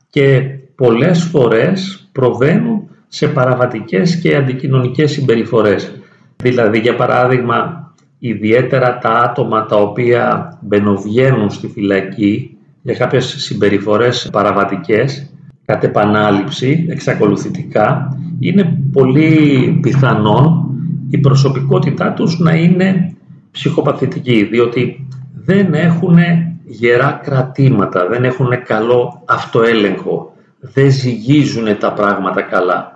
και 0.09 0.41
πολλές 0.75 1.23
φορές 1.23 2.07
προβαίνουν 2.11 2.89
σε 3.07 3.27
παραβατικές 3.27 4.15
και 4.15 4.35
αντικοινωνικές 4.35 5.11
συμπεριφορές. 5.11 5.91
Δηλαδή, 6.35 6.79
για 6.79 6.95
παράδειγμα, 6.95 7.85
ιδιαίτερα 8.19 8.97
τα 8.97 9.09
άτομα 9.09 9.65
τα 9.65 9.75
οποία 9.75 10.57
μπαινοβγαίνουν 10.61 11.49
στη 11.49 11.67
φυλακή 11.67 12.57
για 12.81 12.93
κάποιες 12.93 13.35
συμπεριφορές 13.37 14.29
παραβατικές 14.31 15.29
κατ' 15.65 15.83
επανάληψη, 15.83 16.85
εξακολουθητικά, 16.89 18.17
είναι 18.39 18.77
πολύ 18.91 19.79
πιθανόν 19.81 20.69
η 21.09 21.17
προσωπικότητά 21.17 22.11
τους 22.13 22.39
να 22.39 22.55
είναι 22.55 23.15
ψυχοπαθητική, 23.51 24.43
διότι 24.43 25.07
δεν 25.33 25.73
έχουν 25.73 26.17
γερά 26.65 27.19
κρατήματα, 27.23 28.07
δεν 28.07 28.23
έχουν 28.23 28.49
καλό 28.65 29.21
αυτοέλεγχο, 29.25 30.33
δεν 30.59 30.91
ζυγίζουν 30.91 31.77
τα 31.77 31.93
πράγματα 31.93 32.41
καλά. 32.41 32.94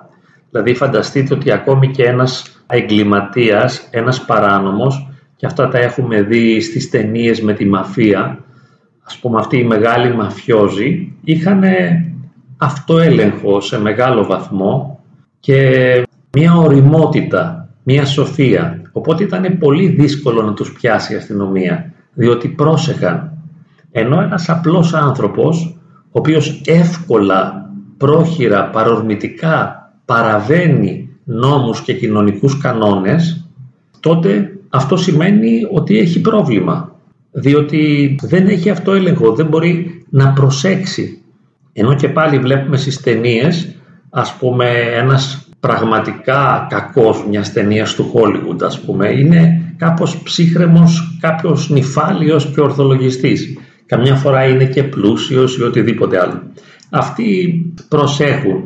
Δηλαδή 0.51 0.73
φανταστείτε 0.75 1.33
ότι 1.33 1.51
ακόμη 1.51 1.87
και 1.87 2.03
ένας 2.03 2.63
εγκληματίας, 2.67 3.87
ένας 3.91 4.25
παράνομος, 4.25 5.09
και 5.35 5.45
αυτά 5.45 5.67
τα 5.67 5.77
έχουμε 5.77 6.21
δει 6.21 6.61
στις 6.61 6.89
ταινίες 6.89 7.41
με 7.41 7.53
τη 7.53 7.65
μαφία, 7.65 8.43
ας 9.03 9.17
πούμε 9.17 9.39
αυτοί 9.39 9.57
οι 9.57 9.63
μεγάλοι 9.63 10.15
μαφιόζοι, 10.15 11.13
είχαν 11.23 11.63
αυτοέλεγχο 12.57 13.61
σε 13.61 13.79
μεγάλο 13.79 14.25
βαθμό 14.25 14.99
και 15.39 16.01
μια 16.31 16.55
οριμότητα, 16.55 17.69
μια 17.83 18.05
σοφία. 18.05 18.81
Οπότε 18.91 19.23
ήταν 19.23 19.57
πολύ 19.57 19.87
δύσκολο 19.87 20.41
να 20.41 20.53
τους 20.53 20.73
πιάσει 20.73 21.13
η 21.13 21.15
αστυνομία, 21.15 21.93
διότι 22.13 22.47
πρόσεχαν. 22.47 23.31
Ενώ 23.91 24.21
ένας 24.21 24.49
απλός 24.49 24.93
άνθρωπος, 24.93 25.77
ο 26.03 26.19
οποίος 26.19 26.61
εύκολα, 26.65 27.69
πρόχειρα, 27.97 28.69
παρορμητικά 28.69 29.78
παραβαίνει 30.09 31.09
νόμους 31.23 31.81
και 31.81 31.93
κοινωνικούς 31.93 32.57
κανόνες, 32.57 33.47
τότε 33.99 34.51
αυτό 34.69 34.97
σημαίνει 34.97 35.61
ότι 35.71 35.97
έχει 35.97 36.21
πρόβλημα. 36.21 36.95
Διότι 37.31 38.15
δεν 38.21 38.47
έχει 38.47 38.69
αυτό 38.69 38.91
έλεγχο, 38.93 39.33
δεν 39.33 39.45
μπορεί 39.45 40.05
να 40.09 40.33
προσέξει 40.33 41.19
ενώ 41.73 41.95
και 41.95 42.09
πάλι 42.09 42.39
βλέπουμε 42.39 42.77
στις 42.77 43.01
ταινίες, 43.01 43.75
ας 44.09 44.35
πούμε, 44.39 44.65
ένας 44.95 45.47
πραγματικά 45.59 46.67
κακός 46.69 47.25
μιας 47.29 47.53
ταινίας 47.53 47.95
του 47.95 48.11
Hollywood, 48.13 48.63
ας 48.63 48.79
πούμε, 48.79 49.11
είναι 49.11 49.73
κάπως 49.77 50.21
ψύχρεμος, 50.21 51.17
κάποιος 51.21 51.69
νυφάλιος 51.69 52.45
και 52.45 52.61
ορθολογιστής. 52.61 53.57
Καμιά 53.85 54.15
φορά 54.15 54.47
είναι 54.47 54.65
και 54.65 54.83
πλούσιος 54.83 55.57
ή 55.57 55.63
οτιδήποτε 55.63 56.19
άλλο. 56.19 56.41
Αυτοί 56.89 57.61
προσέχουν. 57.87 58.63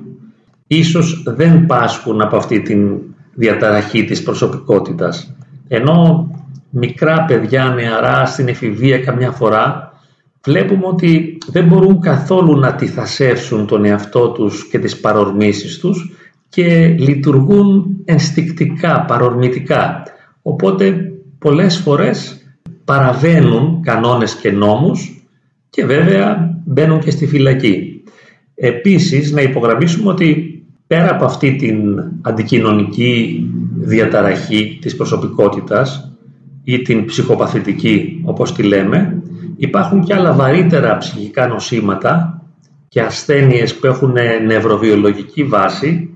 Ίσως 0.78 1.24
δεν 1.26 1.66
πάσχουν 1.66 2.22
από 2.22 2.38
αυτή 2.38 2.62
την 2.62 3.00
διαταραχή 3.34 4.04
της 4.04 4.24
προσωπικότητας. 4.24 5.36
Ενώ 5.68 6.28
μικρά 6.70 7.26
παιδιά, 7.26 7.66
νεαρά, 7.66 8.26
στην 8.26 8.48
εφηβεία 8.48 9.00
καμιά 9.00 9.32
φορά 9.32 9.94
βλέπουμε 10.44 10.86
ότι 10.86 11.38
δεν 11.48 11.66
μπορούν 11.66 12.00
καθόλου 12.00 12.60
να 12.60 12.76
τυθασεύσουν 12.76 13.68
τον 13.68 13.86
εαυτό 13.86 14.30
τους 14.30 14.68
και 14.68 14.80
τις 14.80 15.00
παρορμήσεις 15.00 15.80
τους 15.80 16.12
και 16.50 16.96
λειτουργούν 17.00 17.98
ενστικτικά, 18.06 19.06
παρορμητικά. 19.08 20.04
Οπότε 20.42 21.12
πολλές 21.40 21.78
φορές 21.78 22.46
παραβαίνουν 22.86 23.82
κανόνες 23.82 24.36
και 24.36 24.52
νόμους 24.52 25.28
και 25.70 25.86
βέβαια 25.86 26.58
μπαίνουν 26.66 27.00
και 27.00 27.12
στη 27.12 27.28
φυλακή. 27.28 28.04
Επίσης 28.56 29.32
να 29.32 29.42
υπογραμμίσουμε 29.42 30.10
ότι 30.10 30.53
πέρα 30.88 31.12
από 31.12 31.26
αυτή 31.26 31.56
την 31.56 32.04
αντικοινωνική 32.22 33.46
διαταραχή 33.76 34.78
της 34.82 34.96
προσωπικότητας 34.96 36.12
ή 36.64 36.82
την 36.82 37.06
ψυχοπαθητική 37.06 38.22
όπως 38.26 38.54
τη 38.54 38.64
λέμε, 38.64 39.24
Υπάρχουν 39.58 40.04
και 40.04 40.14
άλλα 40.14 40.34
βαρύτερα 40.34 40.98
ψυχικά 40.98 41.48
νοσήματα 41.48 42.42
και 42.88 43.02
ασθένειες 43.02 43.76
που 43.76 43.88
έχουν 43.88 44.14
νευροβιολογική 44.46 45.44
βάση, 45.44 46.10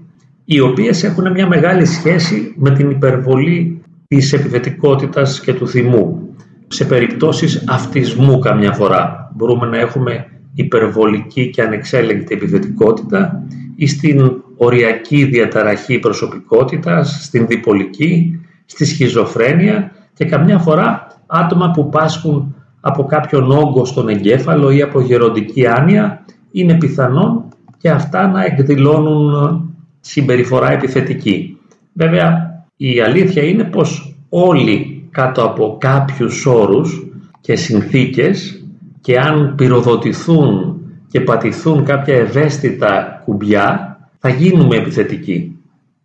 οι 0.45 0.59
οποίες 0.59 1.03
έχουν 1.03 1.31
μια 1.31 1.47
μεγάλη 1.47 1.85
σχέση 1.85 2.53
με 2.57 2.71
την 2.71 2.89
υπερβολή 2.89 3.81
της 4.07 4.33
επιθετικότητας 4.33 5.39
και 5.39 5.53
του 5.53 5.67
θυμού. 5.67 6.35
Σε 6.67 6.85
περιπτώσεις 6.85 7.63
αυτισμού 7.67 8.39
καμιά 8.39 8.71
φορά 8.71 9.31
μπορούμε 9.35 9.67
να 9.67 9.77
έχουμε 9.77 10.25
υπερβολική 10.53 11.49
και 11.49 11.61
ανεξέλεγκτη 11.61 12.33
επιθετικότητα 12.33 13.43
ή 13.79 13.87
στην 13.87 14.41
οριακή 14.57 15.23
διαταραχή 15.23 15.99
προσωπικότητας, 15.99 17.19
στην 17.21 17.47
διπολική, 17.47 18.39
στη 18.65 18.85
σχιζοφρένεια 18.85 19.91
και 20.13 20.25
καμιά 20.25 20.59
φορά 20.59 21.07
άτομα 21.25 21.71
που 21.71 21.89
πάσχουν 21.89 22.55
από 22.81 23.03
κάποιον 23.03 23.51
όγκο 23.51 23.85
στον 23.85 24.09
εγκέφαλο 24.09 24.71
ή 24.71 24.81
από 24.81 25.01
γεροντική 25.01 25.67
άνοια, 25.67 26.25
είναι 26.51 26.73
πιθανόν 26.73 27.43
και 27.77 27.89
αυτά 27.89 28.27
να 28.27 28.43
εκδηλώνουν 28.45 29.61
συμπεριφορά 29.99 30.71
επιθετική. 30.71 31.57
Βέβαια, 31.93 32.55
η 32.77 33.01
αλήθεια 33.01 33.43
είναι 33.43 33.63
πως 33.63 34.15
όλοι 34.29 35.07
κάτω 35.11 35.43
από 35.43 35.77
κάποιους 35.79 36.45
όρους 36.45 37.07
και 37.41 37.55
συνθήκες 37.55 38.65
και 39.01 39.19
αν 39.19 39.53
πυροδοτηθούν 39.55 40.76
και 41.07 41.21
πατηθούν 41.21 41.85
κάποια 41.85 42.15
ευαίσθητα 42.15 43.21
κουμπιά, 43.25 43.97
θα 44.19 44.29
γίνουμε 44.29 44.75
επιθετικοί. 44.75 45.57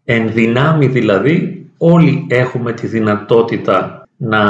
Εν 0.04 0.32
δυνάμει 0.32 0.86
δηλαδή 0.86 1.66
όλοι 1.76 2.26
έχουμε 2.28 2.72
τη 2.72 2.86
δυνατότητα 2.86 4.02
να 4.16 4.40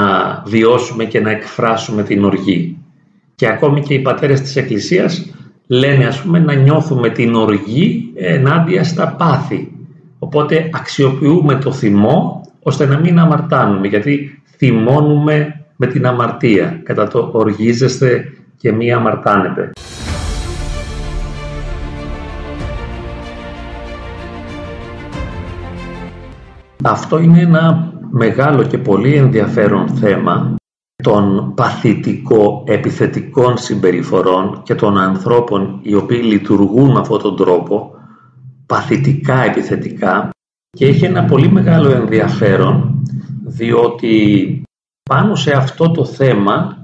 βιώσουμε 0.45 1.05
και 1.05 1.19
να 1.19 1.31
εκφράσουμε 1.31 2.03
την 2.03 2.23
οργή. 2.23 2.77
Και 3.35 3.47
ακόμη 3.47 3.81
και 3.81 3.93
οι 3.93 3.99
πατέρες 3.99 4.41
της 4.41 4.55
Εκκλησίας 4.55 5.33
λένε 5.67 6.05
ας 6.05 6.21
πούμε 6.21 6.39
να 6.39 6.53
νιώθουμε 6.53 7.09
την 7.09 7.35
οργή 7.35 8.11
ενάντια 8.15 8.83
στα 8.83 9.07
πάθη. 9.07 9.71
Οπότε 10.19 10.69
αξιοποιούμε 10.73 11.55
το 11.55 11.71
θυμό 11.71 12.41
ώστε 12.63 12.85
να 12.85 12.99
μην 12.99 13.19
αμαρτάνουμε 13.19 13.87
γιατί 13.87 14.41
θυμώνουμε 14.57 15.65
με 15.75 15.87
την 15.87 16.05
αμαρτία. 16.05 16.79
Κατά 16.83 17.07
το 17.07 17.29
οργίζεστε 17.31 18.33
και 18.57 18.71
μη 18.71 18.91
αμαρτάνετε. 18.91 19.71
Αυτό 26.85 27.19
είναι 27.19 27.41
ένα 27.41 27.93
μεγάλο 28.11 28.63
και 28.63 28.77
πολύ 28.77 29.13
ενδιαφέρον 29.13 29.87
θέμα 29.87 30.55
των 31.03 31.53
παθητικό-επιθετικών 31.55 33.57
συμπεριφορών 33.57 34.61
και 34.63 34.75
των 34.75 34.97
ανθρώπων 34.97 35.79
οι 35.81 35.95
οποίοι 35.95 36.21
λειτουργούν 36.23 36.91
με 36.91 36.99
αυτόν 36.99 37.21
τον 37.21 37.35
τρόπο 37.35 37.91
παθητικά 38.65 39.43
επιθετικά. 39.43 40.29
Και 40.69 40.85
έχει 40.85 41.05
ένα 41.05 41.23
πολύ 41.23 41.51
μεγάλο 41.51 41.91
ενδιαφέρον 41.91 43.03
διότι 43.45 44.61
πάνω 45.09 45.35
σε 45.35 45.51
αυτό 45.51 45.91
το 45.91 46.05
θέμα 46.05 46.77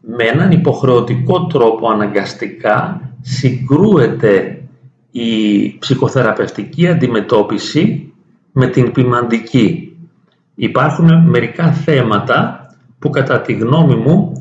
με 0.00 0.24
έναν 0.24 0.50
υποχρεωτικό 0.50 1.46
τρόπο 1.46 1.90
αναγκαστικά 1.90 3.00
συγκρούεται 3.20 4.62
η 5.10 5.78
ψυχοθεραπευτική 5.78 6.88
αντιμετώπιση 6.88 8.13
με 8.56 8.66
την 8.66 8.92
ποιμαντική. 8.92 9.96
Υπάρχουν 10.54 11.28
μερικά 11.28 11.72
θέματα 11.72 12.66
που 12.98 13.10
κατά 13.10 13.40
τη 13.40 13.52
γνώμη 13.52 13.94
μου 13.94 14.32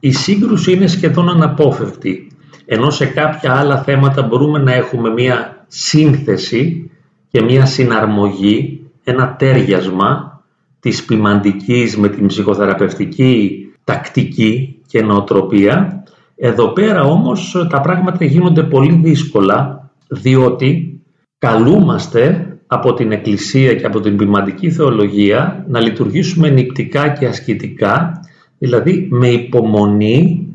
η 0.00 0.12
σύγκρουση 0.12 0.72
είναι 0.72 0.86
σχεδόν 0.86 1.28
αναπόφευκτη. 1.28 2.30
Ενώ 2.64 2.90
σε 2.90 3.06
κάποια 3.06 3.54
άλλα 3.54 3.82
θέματα 3.82 4.22
μπορούμε 4.22 4.58
να 4.58 4.72
έχουμε 4.72 5.10
μία 5.10 5.64
σύνθεση 5.66 6.90
και 7.28 7.42
μία 7.42 7.66
συναρμογή, 7.66 8.86
ένα 9.04 9.36
τέριασμα 9.36 10.42
της 10.80 11.04
ποιμαντικής 11.04 11.96
με 11.96 12.08
την 12.08 12.26
ψυχοθεραπευτική 12.26 13.66
τακτική 13.84 14.80
και 14.86 15.02
νοοτροπία. 15.02 16.04
Εδώ 16.36 16.68
πέρα 16.68 17.02
όμως 17.02 17.66
τα 17.70 17.80
πράγματα 17.80 18.24
γίνονται 18.24 18.62
πολύ 18.62 19.00
δύσκολα 19.02 19.90
διότι 20.08 21.00
καλούμαστε 21.38 22.51
από 22.72 22.94
την 22.94 23.12
Εκκλησία 23.12 23.74
και 23.74 23.86
από 23.86 24.00
την 24.00 24.16
ποιμαντική 24.16 24.70
θεολογία 24.70 25.64
να 25.68 25.80
λειτουργήσουμε 25.80 26.48
νηπτικά 26.48 27.08
και 27.08 27.26
ασκητικά, 27.26 28.20
δηλαδή 28.58 29.08
με 29.10 29.28
υπομονή 29.28 30.46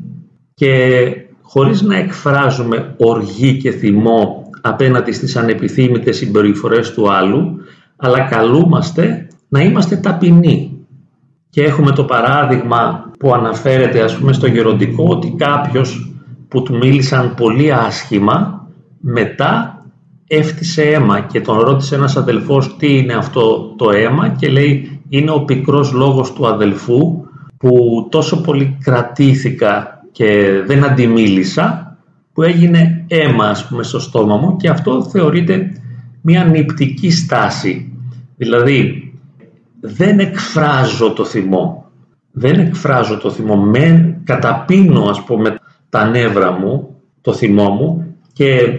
και 0.54 1.02
χωρίς 1.42 1.82
να 1.82 1.96
εκφράζουμε 1.96 2.94
οργή 2.96 3.56
και 3.56 3.70
θυμό 3.70 4.50
απέναντι 4.60 5.12
στις 5.12 5.36
ανεπιθύμητες 5.36 6.16
συμπεριφορές 6.16 6.92
του 6.92 7.12
άλλου, 7.12 7.58
αλλά 7.96 8.20
καλούμαστε 8.20 9.28
να 9.48 9.60
είμαστε 9.60 9.96
ταπεινοί. 9.96 10.86
Και 11.50 11.62
έχουμε 11.62 11.90
το 11.90 12.04
παράδειγμα 12.04 13.10
που 13.18 13.34
αναφέρεται 13.34 14.02
ας 14.02 14.16
πούμε 14.16 14.32
στο 14.32 14.46
γεροντικό 14.46 15.04
ότι 15.08 15.34
κάποιος 15.38 16.12
που 16.48 16.62
του 16.62 16.76
μίλησαν 16.76 17.34
πολύ 17.34 17.72
άσχημα 17.72 18.68
μετά 19.00 19.77
έφτισε 20.28 20.82
αίμα 20.82 21.20
και 21.20 21.40
τον 21.40 21.58
ρώτησε 21.58 21.94
ένας 21.94 22.16
αδελφός 22.16 22.76
τι 22.76 22.96
είναι 22.96 23.14
αυτό 23.14 23.74
το 23.76 23.90
αίμα; 23.90 24.28
και 24.28 24.48
λέει 24.48 25.00
είναι 25.08 25.30
ο 25.30 25.40
πικρός 25.44 25.92
λόγος 25.92 26.32
του 26.32 26.46
αδελφού 26.46 27.24
που 27.56 28.06
τόσο 28.10 28.40
πολύ 28.40 28.78
κρατήθηκα 28.82 30.02
και 30.12 30.60
δεν 30.66 30.84
αντιμίλησα 30.84 31.96
που 32.32 32.42
έγινε 32.42 33.04
αίμα 33.08 33.44
ας 33.44 33.66
πούμε 33.68 33.82
στο 33.82 33.98
στόμα 33.98 34.36
μου 34.36 34.56
και 34.56 34.68
αυτό 34.68 35.02
θεωρείται 35.02 35.72
μια 36.20 36.44
νηπτική 36.44 37.10
στάση. 37.10 37.92
Δηλαδή 38.36 39.12
δεν 39.80 40.18
εκφράζω 40.18 41.12
το 41.12 41.24
θυμό, 41.24 41.90
δεν 42.30 42.58
εκφράζω 42.58 43.18
το 43.18 43.30
θυμό, 43.30 43.56
με 43.56 44.16
καταπίνω 44.24 45.04
ας 45.04 45.24
πούμε 45.24 45.58
τα 45.88 46.04
νεύρα 46.08 46.52
μου, 46.52 46.96
το 47.20 47.32
θυμό 47.32 47.68
μου 47.68 48.16
και 48.32 48.78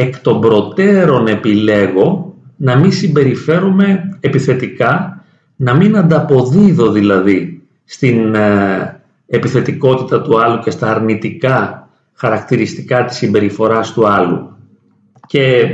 εκ 0.00 0.18
των 0.18 0.40
προτέρων 0.40 1.26
επιλέγω 1.26 2.34
να 2.56 2.76
μην 2.76 2.92
συμπεριφέρομαι 2.92 4.18
επιθετικά, 4.20 5.24
να 5.56 5.74
μην 5.74 5.96
ανταποδίδω 5.96 6.90
δηλαδή 6.90 7.62
στην 7.84 8.34
ε, 8.34 9.00
επιθετικότητα 9.26 10.22
του 10.22 10.40
άλλου 10.40 10.58
και 10.58 10.70
στα 10.70 10.90
αρνητικά 10.90 11.88
χαρακτηριστικά 12.14 13.04
της 13.04 13.16
συμπεριφοράς 13.16 13.92
του 13.92 14.06
άλλου. 14.08 14.56
Και 15.26 15.64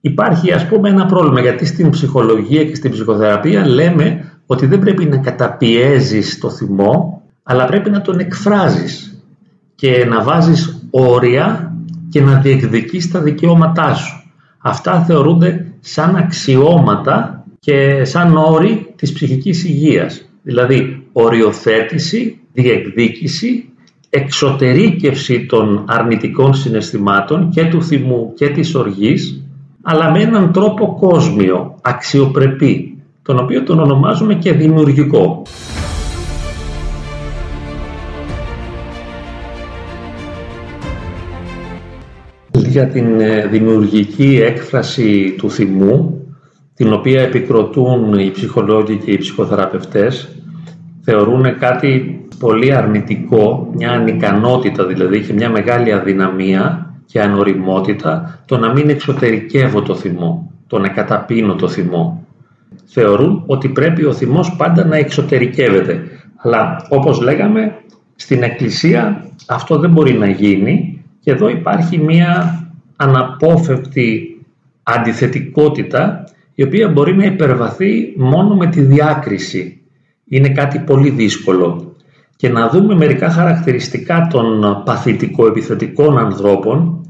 υπάρχει 0.00 0.52
ας 0.52 0.66
πούμε 0.66 0.88
ένα 0.88 1.06
πρόβλημα 1.06 1.40
γιατί 1.40 1.66
στην 1.66 1.90
ψυχολογία 1.90 2.64
και 2.64 2.74
στην 2.74 2.90
ψυχοθεραπεία 2.90 3.68
λέμε 3.68 4.32
ότι 4.46 4.66
δεν 4.66 4.78
πρέπει 4.78 5.04
να 5.04 5.16
καταπιέζεις 5.16 6.38
το 6.38 6.50
θυμό 6.50 7.22
αλλά 7.42 7.64
πρέπει 7.64 7.90
να 7.90 8.00
τον 8.00 8.18
εκφράζεις 8.18 9.22
και 9.74 10.04
να 10.08 10.22
βάζεις 10.22 10.86
όρια 10.90 11.69
και 12.10 12.20
να 12.20 12.40
διεκδικείς 12.40 13.10
τα 13.10 13.20
δικαιώματά 13.20 13.94
σου. 13.94 14.22
Αυτά 14.58 15.04
θεωρούνται 15.04 15.72
σαν 15.80 16.16
αξιώματα 16.16 17.44
και 17.60 18.04
σαν 18.04 18.36
όροι 18.36 18.94
της 18.96 19.12
ψυχικής 19.12 19.64
υγείας. 19.64 20.24
Δηλαδή 20.42 21.06
οριοθέτηση, 21.12 22.40
διεκδίκηση, 22.52 23.68
εξωτερήκευση 24.10 25.46
των 25.46 25.84
αρνητικών 25.88 26.54
συναισθημάτων 26.54 27.50
και 27.50 27.64
του 27.64 27.82
θυμού 27.82 28.32
και 28.34 28.48
της 28.48 28.74
οργής, 28.74 29.44
αλλά 29.82 30.10
με 30.10 30.20
έναν 30.20 30.52
τρόπο 30.52 30.96
κόσμιο, 31.00 31.78
αξιοπρεπή, 31.82 33.02
τον 33.22 33.38
οποίο 33.38 33.62
τον 33.62 33.78
ονομάζουμε 33.78 34.34
και 34.34 34.52
δημιουργικό. 34.52 35.42
Για 42.70 42.86
την 42.86 43.20
ε, 43.20 43.46
δημιουργική 43.46 44.40
έκφραση 44.42 45.34
του 45.38 45.50
θυμού, 45.50 46.24
την 46.74 46.92
οποία 46.92 47.20
επικροτούν 47.22 48.12
οι 48.12 48.30
ψυχολόγοι 48.30 48.96
και 48.96 49.10
οι 49.10 49.18
ψυχοθεραπευτές, 49.18 50.28
θεωρούν 51.02 51.58
κάτι 51.58 52.20
πολύ 52.38 52.74
αρνητικό, 52.74 53.70
μια 53.74 53.90
ανικανότητα 53.90 54.86
δηλαδή 54.86 55.20
και 55.20 55.32
μια 55.32 55.50
μεγάλη 55.50 55.92
αδυναμία 55.92 56.94
και 57.06 57.20
ανοριμότητα 57.20 58.40
το 58.46 58.58
να 58.58 58.72
μην 58.72 58.88
εξωτερικεύω 58.88 59.82
το 59.82 59.94
θυμό, 59.94 60.52
το 60.66 60.78
να 60.78 60.88
καταπίνω 60.88 61.54
το 61.54 61.68
θυμό. 61.68 62.26
Θεωρούν 62.84 63.42
ότι 63.46 63.68
πρέπει 63.68 64.04
ο 64.04 64.12
θυμός 64.12 64.56
πάντα 64.56 64.84
να 64.84 64.96
εξωτερικεύεται. 64.96 66.02
Αλλά 66.36 66.86
όπως 66.88 67.20
λέγαμε, 67.20 67.74
στην 68.14 68.42
Εκκλησία 68.42 69.24
αυτό 69.46 69.78
δεν 69.78 69.90
μπορεί 69.90 70.12
να 70.12 70.26
γίνει 70.26 71.04
και 71.20 71.30
εδώ 71.30 71.48
υπάρχει 71.48 71.98
μία 71.98 72.59
αναπόφευκτη 73.00 74.40
αντιθετικότητα 74.82 76.24
η 76.54 76.62
οποία 76.62 76.88
μπορεί 76.88 77.16
να 77.16 77.24
υπερβαθεί 77.24 78.14
μόνο 78.16 78.54
με 78.54 78.66
τη 78.66 78.80
διάκριση. 78.80 79.80
Είναι 80.24 80.48
κάτι 80.48 80.78
πολύ 80.78 81.10
δύσκολο. 81.10 81.94
Και 82.36 82.48
να 82.48 82.68
δούμε 82.68 82.94
μερικά 82.94 83.30
χαρακτηριστικά 83.30 84.26
των 84.30 84.60
παθητικο-επιθετικών 84.84 86.18
ανθρώπων 86.18 87.04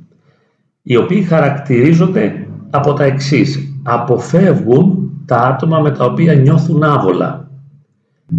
οι 0.83 0.97
οποίοι 0.97 1.23
χαρακτηρίζονται 1.23 2.47
από 2.71 2.93
τα 2.93 3.05
εξής. 3.05 3.75
Αποφεύγουν 3.83 5.11
τα 5.27 5.37
άτομα 5.37 5.81
με 5.81 5.91
τα 5.91 6.05
οποία 6.05 6.35
νιώθουν 6.35 6.83
άβολα. 6.83 7.51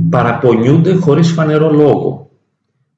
Παραπονιούνται 0.09 0.93
χωρίς 0.93 1.31
φανερό 1.31 1.71
λόγο. 1.71 2.29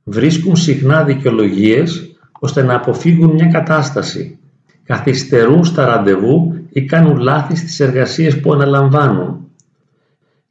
Βρίσκουν 0.03 0.55
συχνά 0.55 1.03
δικαιολογίες 1.03 2.15
ώστε 2.39 2.63
να 2.63 2.75
αποφύγουν 2.75 3.31
μια 3.31 3.45
κατάσταση. 3.45 4.37
Καθυστερούν 4.85 5.63
στα 5.63 5.85
ραντεβού 5.85 6.53
ή 6.69 6.85
κάνουν 6.85 7.17
λάθη 7.17 7.55
στις 7.55 7.79
εργασίες 7.79 8.39
που 8.39 8.53
αναλαμβάνουν. 8.53 9.47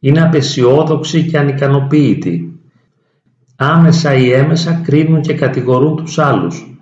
Είναι 0.00 0.22
απεσιόδοξοι 0.22 1.26
και 1.26 1.38
ανικανοποίητοι. 1.38 2.60
Άμεσα 3.56 4.14
ή 4.14 4.32
έμεσα 4.32 4.80
κρίνουν 4.84 5.20
και 5.20 5.34
κατηγορούν 5.34 5.96
τους 5.96 6.18
άλλους 6.18 6.76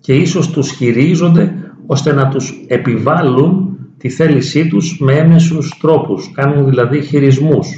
και 0.00 0.14
ίσως 0.14 0.50
τους 0.50 0.70
χειρίζονται 0.70 1.54
ώστε 1.86 2.12
να 2.12 2.28
τους 2.28 2.64
επιβάλλουν 2.68 3.78
τη 3.98 4.08
θέλησή 4.08 4.68
τους 4.68 4.98
με 5.00 5.12
έμεσους 5.12 5.78
τρόπους, 5.80 6.32
κάνουν 6.34 6.68
δηλαδή 6.68 7.02
χειρισμούς. 7.02 7.68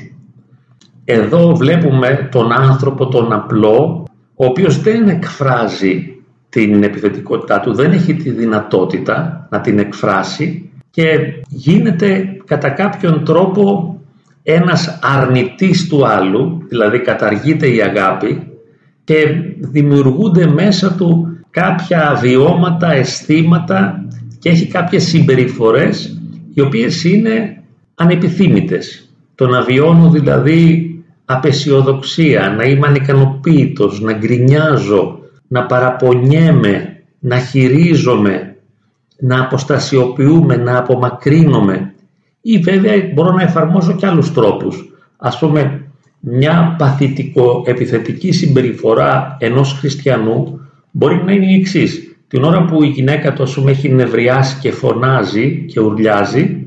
Εδώ 1.04 1.56
βλέπουμε 1.56 2.28
τον 2.32 2.52
άνθρωπο 2.52 3.06
τον 3.08 3.32
απλό, 3.32 4.06
ο 4.34 4.46
οποίος 4.46 4.80
δεν 4.80 5.08
εκφράζει 5.08 6.15
την 6.56 6.82
επιθετικότητά 6.82 7.60
του, 7.60 7.74
δεν 7.74 7.92
έχει 7.92 8.14
τη 8.14 8.30
δυνατότητα 8.30 9.46
να 9.50 9.60
την 9.60 9.78
εκφράσει 9.78 10.70
και 10.90 11.06
γίνεται 11.48 12.26
κατά 12.44 12.68
κάποιον 12.70 13.24
τρόπο 13.24 13.96
ένας 14.42 14.98
αρνητής 15.02 15.88
του 15.88 16.06
άλλου, 16.06 16.62
δηλαδή 16.68 17.00
καταργείται 17.00 17.66
η 17.74 17.82
αγάπη 17.82 18.52
και 19.04 19.16
δημιουργούνται 19.58 20.46
μέσα 20.46 20.92
του 20.92 21.38
κάποια 21.50 22.18
βιώματα, 22.20 22.92
αισθήματα 22.92 24.04
και 24.38 24.48
έχει 24.48 24.66
κάποιες 24.66 25.04
συμπεριφορές 25.04 26.20
οι 26.54 26.60
οποίες 26.60 27.04
είναι 27.04 27.62
ανεπιθύμητες. 27.94 29.10
Το 29.34 29.46
να 29.46 29.62
βιώνω 29.62 30.10
δηλαδή 30.10 30.90
απεσιοδοξία, 31.24 32.54
να 32.56 32.64
είμαι 32.64 32.86
ανικανοποίητος, 32.86 34.00
να 34.00 34.12
γκρινιάζω, 34.12 35.20
να 35.48 35.66
παραπονιέμαι, 35.66 37.02
να 37.18 37.38
χειρίζομαι, 37.38 38.56
να 39.18 39.40
αποστασιοποιούμε, 39.40 40.56
να 40.56 40.78
απομακρύνομαι 40.78 41.94
ή 42.40 42.58
βέβαια 42.58 42.92
μπορώ 43.14 43.32
να 43.32 43.42
εφαρμόσω 43.42 43.92
και 43.92 44.06
άλλους 44.06 44.32
τρόπους. 44.32 44.84
Ας 45.16 45.38
πούμε, 45.38 45.86
μια 46.20 46.74
παθητικο-επιθετική 46.78 48.32
συμπεριφορά 48.32 49.36
ενός 49.40 49.72
χριστιανού 49.72 50.60
μπορεί 50.90 51.22
να 51.24 51.32
είναι 51.32 51.46
η 51.46 51.54
εξής. 51.54 52.16
Την 52.28 52.44
ώρα 52.44 52.64
που 52.64 52.82
η 52.82 52.86
γυναίκα 52.86 53.32
του 53.32 53.62
με 53.62 53.70
έχει 53.70 53.88
νευριάσει 53.88 54.58
και 54.60 54.72
φωνάζει 54.72 55.64
και 55.68 55.80
ουρλιάζει, 55.80 56.66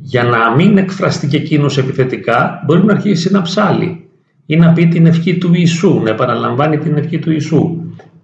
για 0.00 0.24
να 0.24 0.54
μην 0.54 0.78
εκφραστεί 0.78 1.26
και 1.26 1.36
εκείνος 1.36 1.78
επιθετικά, 1.78 2.62
μπορεί 2.66 2.84
να 2.84 2.92
αρχίσει 2.92 3.32
να 3.32 3.42
ψάλει 3.42 4.08
ή 4.46 4.56
να 4.56 4.72
πει 4.72 4.86
την 4.86 5.06
ευχή 5.06 5.38
του 5.38 5.50
Ιησού, 5.54 6.00
να 6.04 6.10
επαναλαμβάνει 6.10 6.78
την 6.78 6.96
ευχή 6.96 7.18
του 7.18 7.30
Ιησού. 7.30 7.76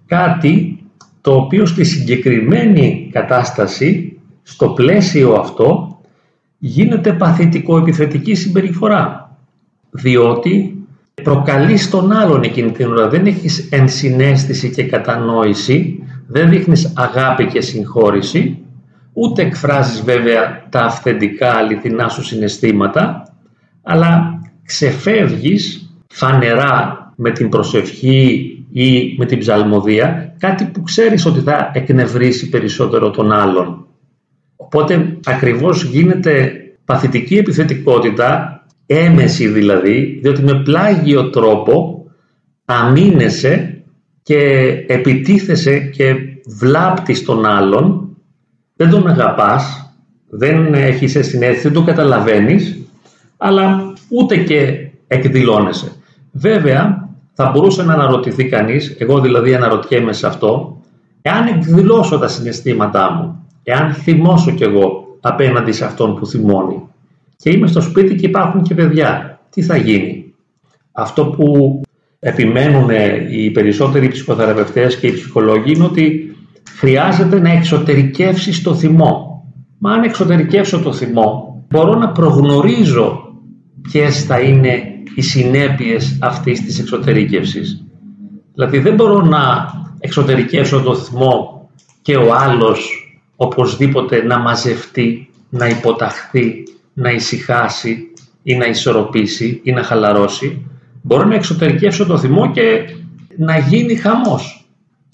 Κάτι 0.07 0.83
το 1.21 1.35
οποίο 1.35 1.65
στη 1.65 1.83
συγκεκριμένη 1.83 3.09
κατάσταση, 3.11 4.19
στο 4.43 4.69
πλαίσιο 4.69 5.33
αυτό, 5.33 5.99
γίνεται 6.57 7.13
παθητικό-επιθετική 7.13 8.35
συμπεριφορά. 8.35 9.35
Διότι 9.89 10.77
προκαλεί 11.23 11.79
τον 11.79 12.11
άλλον 12.11 12.43
εκείνη 12.43 12.71
την 12.71 12.91
ώρα. 12.91 13.07
Δεν 13.07 13.25
έχεις 13.25 13.67
ενσυναίσθηση 13.71 14.69
και 14.69 14.83
κατανόηση, 14.83 16.03
δεν 16.27 16.49
δείχνεις 16.49 16.93
αγάπη 16.95 17.45
και 17.45 17.61
συγχώρηση, 17.61 18.57
ούτε 19.13 19.41
εκφράζεις 19.41 20.03
βέβαια 20.03 20.65
τα 20.69 20.79
αυθεντικά 20.79 21.53
αληθινά 21.53 22.09
σου 22.09 22.23
συναισθήματα, 22.23 23.33
αλλά 23.83 24.41
ξεφεύγεις 24.65 25.91
φανερά 26.07 27.11
με 27.15 27.31
την 27.31 27.49
προσευχή 27.49 28.51
ή 28.71 29.15
με 29.17 29.25
την 29.25 29.39
ψαλμοδία, 29.39 30.35
κάτι 30.37 30.65
που 30.65 30.81
ξέρεις 30.83 31.25
ότι 31.25 31.39
θα 31.39 31.71
εκνευρίσει 31.73 32.49
περισσότερο 32.49 33.09
τον 33.09 33.31
άλλον. 33.31 33.87
Οπότε 34.55 35.17
ακριβώς 35.25 35.83
γίνεται 35.83 36.51
παθητική 36.85 37.37
επιθετικότητα, 37.37 38.61
έμεση 38.85 39.47
δηλαδή, 39.47 40.19
διότι 40.21 40.43
με 40.43 40.61
πλάγιο 40.63 41.29
τρόπο 41.29 42.05
αμήνεσαι 42.65 43.83
και 44.23 44.39
επιτίθεσαι 44.87 45.79
και 45.79 46.15
βλάπτεις 46.47 47.25
τον 47.25 47.45
άλλον, 47.45 48.17
δεν 48.75 48.89
τον 48.89 49.07
αγαπάς, 49.07 49.93
δεν 50.29 50.73
έχεις 50.73 51.11
συνέστηση, 51.11 51.61
δεν 51.61 51.73
το 51.73 51.83
καταλαβαίνεις, 51.83 52.77
αλλά 53.37 53.93
ούτε 54.09 54.37
και 54.37 54.89
εκδηλώνεσαι. 55.07 55.91
Βέβαια, 56.31 57.06
θα 57.39 57.49
μπορούσε 57.49 57.83
να 57.83 57.93
αναρωτηθεί 57.93 58.45
κανείς, 58.45 58.95
εγώ 58.99 59.19
δηλαδή 59.19 59.55
αναρωτιέμαι 59.55 60.13
σε 60.13 60.27
αυτό, 60.27 60.81
εάν 61.21 61.47
εκδηλώσω 61.47 62.17
τα 62.17 62.27
συναισθήματά 62.27 63.11
μου, 63.11 63.45
εάν 63.63 63.93
θυμώσω 63.93 64.51
κι 64.51 64.63
εγώ 64.63 65.17
απέναντι 65.21 65.71
σε 65.71 65.85
αυτόν 65.85 66.15
που 66.15 66.25
θυμώνει 66.25 66.81
και 67.37 67.49
είμαι 67.49 67.67
στο 67.67 67.81
σπίτι 67.81 68.15
και 68.15 68.25
υπάρχουν 68.25 68.61
και 68.61 68.75
παιδιά, 68.75 69.39
τι 69.49 69.61
θα 69.61 69.77
γίνει; 69.77 70.33
Αυτό 70.91 71.25
που 71.25 71.81
επιμένουν 72.19 72.89
οι 73.29 73.51
περισσότεροι 73.51 74.07
ψυχοθεραπευτές 74.07 74.97
και 74.97 75.07
οι 75.07 75.13
ψυχολόγοι 75.13 75.73
είναι 75.73 75.83
ότι 75.83 76.35
χρειάζεται 76.77 77.39
να 77.39 77.51
εξωτερικεύσεις 77.51 78.61
το 78.61 78.75
θυμό. 78.75 79.43
Μα 79.77 79.91
αν 79.91 80.03
εξωτερικεύσω 80.03 80.79
το 80.79 80.93
θυμό, 80.93 81.61
μπορώ 81.69 81.93
να 81.93 82.11
προγνωρίζω 82.11 83.33
ποιες 83.81 84.23
θα 84.23 84.39
είναι 84.39 84.96
οι 85.15 85.21
συνέπειες 85.21 86.17
αυτής 86.21 86.61
της 86.61 86.79
εξωτερικεύσης. 86.79 87.83
Δηλαδή 88.53 88.79
δεν 88.79 88.95
μπορώ 88.95 89.21
να 89.21 89.71
εξωτερικεύσω 89.99 90.81
το 90.81 90.95
θυμό 90.95 91.69
και 92.01 92.15
ο 92.15 92.33
άλλος 92.33 93.11
οπωσδήποτε 93.35 94.23
να 94.23 94.39
μαζευτεί, 94.39 95.29
να 95.49 95.67
υποταχθεί, 95.67 96.63
να 96.93 97.11
ησυχάσει 97.11 98.11
ή 98.43 98.55
να 98.55 98.65
ισορροπήσει 98.65 99.59
ή 99.63 99.71
να 99.71 99.83
χαλαρώσει. 99.83 100.65
Μπορώ 101.01 101.25
να 101.25 101.35
εξωτερικεύσω 101.35 102.05
το 102.05 102.17
θυμό 102.17 102.51
και 102.51 102.89
να 103.37 103.57
γίνει 103.57 103.95
χαμός. 103.95 104.67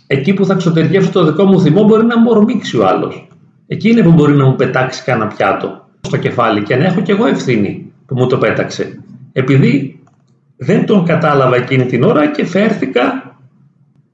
Εκεί 0.08 0.34
που 0.34 0.46
θα 0.46 0.54
εξωτερικεύσω 0.54 1.12
το 1.12 1.26
δικό 1.26 1.44
μου 1.44 1.62
θυμό 1.62 1.84
μπορεί 1.84 2.06
να 2.06 2.20
μου 2.20 2.30
ορμήξει 2.30 2.78
ο 2.78 2.88
άλλος. 2.88 3.28
Εκεί 3.68 3.90
είναι 3.90 4.04
που 4.04 4.12
μπορεί 4.12 4.34
να 4.34 4.46
μου 4.46 4.56
πετάξει 4.56 5.04
κανένα 5.04 5.28
πιάτο 5.28 5.88
στο 6.02 6.18
κεφάλι 6.18 6.64
και 6.64 6.76
να 6.76 6.86
έχω 6.86 7.02
κι 7.02 7.12
εγώ 7.12 7.26
ευθύνη 7.26 7.92
που 8.06 8.16
μου 8.16 8.28
το 8.28 8.38
πέταξε. 8.38 9.03
Επειδή 9.34 10.00
δεν 10.58 10.86
τον 10.86 11.06
κατάλαβα 11.06 11.56
εκείνη 11.56 11.86
την 11.86 12.04
ώρα 12.04 12.32
και 12.32 12.46
φέρθηκα 12.46 13.38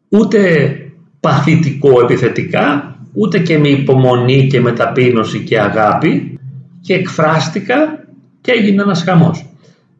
ούτε 0.09 0.71
παθητικό 1.19 2.01
επιθετικά, 2.01 2.95
ούτε 3.13 3.39
και 3.39 3.57
με 3.57 3.67
υπομονή 3.67 4.47
και 4.47 4.61
με 4.61 4.71
ταπείνωση 4.71 5.39
και 5.39 5.59
αγάπη 5.59 6.39
και 6.81 6.93
εκφράστηκα 6.93 8.05
και 8.41 8.51
έγινε 8.51 8.81
ένας 8.81 9.03
χαμός. 9.03 9.45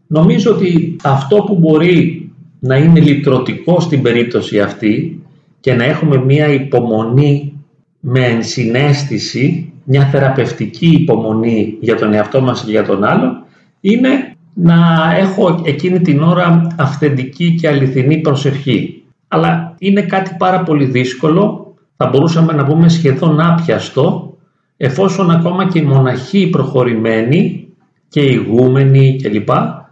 Νομίζω 0.08 0.52
ότι 0.52 0.96
αυτό 1.04 1.36
που 1.36 1.56
μπορεί 1.56 2.30
να 2.60 2.76
είναι 2.76 3.00
λυτρωτικό 3.00 3.80
στην 3.80 4.02
περίπτωση 4.02 4.60
αυτή 4.60 5.22
και 5.60 5.74
να 5.74 5.84
έχουμε 5.84 6.18
μία 6.18 6.48
υπομονή 6.48 7.54
με 8.00 8.26
ενσυναίσθηση, 8.26 9.74
μια 9.84 10.06
θεραπευτική 10.06 10.88
υπομονή 10.88 11.78
για 11.80 11.96
τον 11.96 12.14
εαυτό 12.14 12.42
μας 12.42 12.64
και 12.64 12.72
για 12.72 12.84
τον 12.84 13.04
άλλο, 13.04 13.46
είναι 13.82 14.36
να 14.62 15.12
έχω 15.18 15.62
εκείνη 15.64 16.02
την 16.02 16.22
ώρα 16.22 16.76
αυθεντική 16.78 17.56
και 17.56 17.68
αληθινή 17.68 18.18
προσευχή. 18.18 19.04
Αλλά 19.28 19.76
είναι 19.80 20.02
κάτι 20.02 20.36
πάρα 20.38 20.64
πολύ 20.64 20.86
δύσκολο, 20.86 21.74
θα 21.96 22.08
μπορούσαμε 22.08 22.54
να 22.54 22.66
πούμε 22.66 22.90
σχεδόν 22.90 23.40
άπιαστο, 23.40 24.38
εφόσον 24.78 25.32
ακόμα 25.32 25.68
και 25.68 25.80
οι 25.80 25.82
μοναχοί 25.82 26.50
προχωρημένοι 26.50 27.68
και 28.10 28.22
οι 28.22 28.44
ηγούμενοι 28.46 29.20
κλπ, 29.22 29.50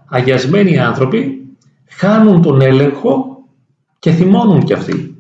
αγιασμένοι 0.10 0.80
άνθρωποι, 0.80 1.46
χάνουν 1.90 2.42
τον 2.42 2.62
έλεγχο 2.62 3.26
και 4.00 4.12
θυμώνουν 4.12 4.64
κι 4.64 4.74
αυτοί. 4.74 5.16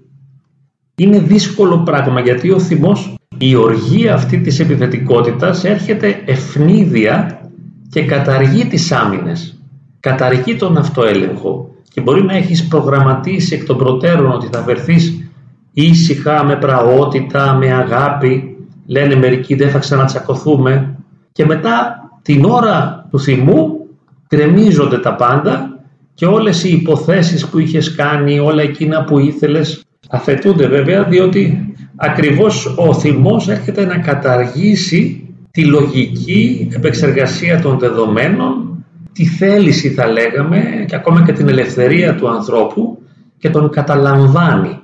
Είναι 0.95 1.19
δύσκολο 1.19 1.77
πράγμα 1.77 2.19
γιατί 2.19 2.51
ο 2.51 2.59
θυμός, 2.59 3.15
η 3.37 3.55
οργή 3.55 4.07
αυτή 4.07 4.37
της 4.39 4.59
επιθετικότητας 4.59 5.63
έρχεται 5.63 6.21
ευνίδια 6.25 7.41
και 7.89 8.05
καταργεί 8.05 8.65
τις 8.65 8.91
άμυνες, 8.91 9.59
καταργεί 9.99 10.55
τον 10.55 10.77
αυτοέλεγχο. 10.77 11.69
Και 11.93 12.01
μπορεί 12.01 12.23
να 12.23 12.35
έχεις 12.35 12.67
προγραμματίσει 12.67 13.55
εκ 13.55 13.65
των 13.65 13.77
προτέρων 13.77 14.31
ότι 14.31 14.47
θα 14.51 14.61
βρεθείς 14.61 15.29
ήσυχα, 15.73 16.43
με 16.43 16.55
πραότητα, 16.55 17.53
με 17.53 17.73
αγάπη, 17.73 18.57
λένε 18.85 19.15
μερικοί 19.15 19.55
δεν 19.55 19.69
θα 19.69 19.79
ξανατσακωθούμε 19.79 20.95
και 21.31 21.45
μετά 21.45 22.01
την 22.21 22.45
ώρα 22.45 23.07
του 23.09 23.19
θυμού 23.19 23.87
κρεμίζονται 24.27 24.97
τα 24.97 25.15
πάντα 25.15 25.79
και 26.13 26.25
όλες 26.25 26.63
οι 26.63 26.71
υποθέσεις 26.71 27.47
που 27.47 27.59
είχες 27.59 27.95
κάνει, 27.95 28.39
όλα 28.39 28.61
εκείνα 28.61 29.03
που 29.03 29.19
ήθελες 29.19 29.85
αφαιτούνται 30.09 30.67
βέβαια 30.67 31.03
διότι 31.03 31.73
ακριβώς 31.95 32.75
ο 32.77 32.93
θυμός 32.93 33.49
έρχεται 33.49 33.85
να 33.85 33.97
καταργήσει 33.97 35.26
τη 35.57 35.65
λογική 35.65 36.67
επεξεργασία 36.75 37.61
των 37.61 37.79
δεδομένων, 37.79 38.85
τη 39.13 39.25
θέληση 39.25 39.89
θα 39.89 40.07
λέγαμε 40.07 40.85
και 40.87 40.95
ακόμα 40.95 41.23
και 41.25 41.31
την 41.31 41.47
ελευθερία 41.47 42.15
του 42.15 42.29
ανθρώπου 42.29 43.01
και 43.37 43.49
τον 43.49 43.69
καταλαμβάνει. 43.69 44.79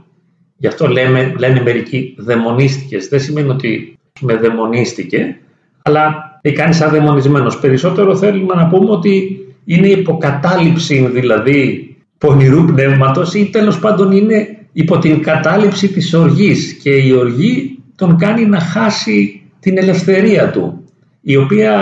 Γι' 0.58 0.68
αυτό 0.68 0.88
λέμε, 0.88 1.34
λένε 1.38 1.62
μερικοί 1.62 2.16
δαιμονίστηκες. 2.18 3.08
Δεν 3.08 3.20
σημαίνει 3.20 3.50
ότι 3.50 4.00
με 4.20 4.36
δαιμονίστηκε, 4.36 5.38
αλλά 5.82 6.16
κάνει 6.54 6.74
σαν 6.74 6.92
δαιμονισμένος. 6.92 7.60
Περισσότερο 7.60 8.16
θέλουμε 8.16 8.56
να 8.56 8.68
πούμε 8.68 8.90
ότι 8.90 9.46
είναι 9.66 9.88
υποκατάληψη 9.88 11.10
δηλαδή 11.14 11.96
πονηρού 12.18 12.66
πνεύματος 12.66 13.34
ή 13.34 13.50
τέλος 13.50 13.80
πάντων 13.80 14.12
είναι 14.12 14.58
υπό 14.72 14.98
την 14.98 15.22
κατάληψη 15.22 15.88
της 15.88 16.14
οργής 16.14 16.74
και 16.74 16.90
η 16.90 17.12
οργή 17.12 17.80
τον 17.96 18.18
κάνει 18.18 18.46
να 18.46 18.60
χάσει 18.60 19.43
την 19.64 19.78
ελευθερία 19.78 20.50
του, 20.50 20.84
η 21.22 21.38
οποία 21.38 21.74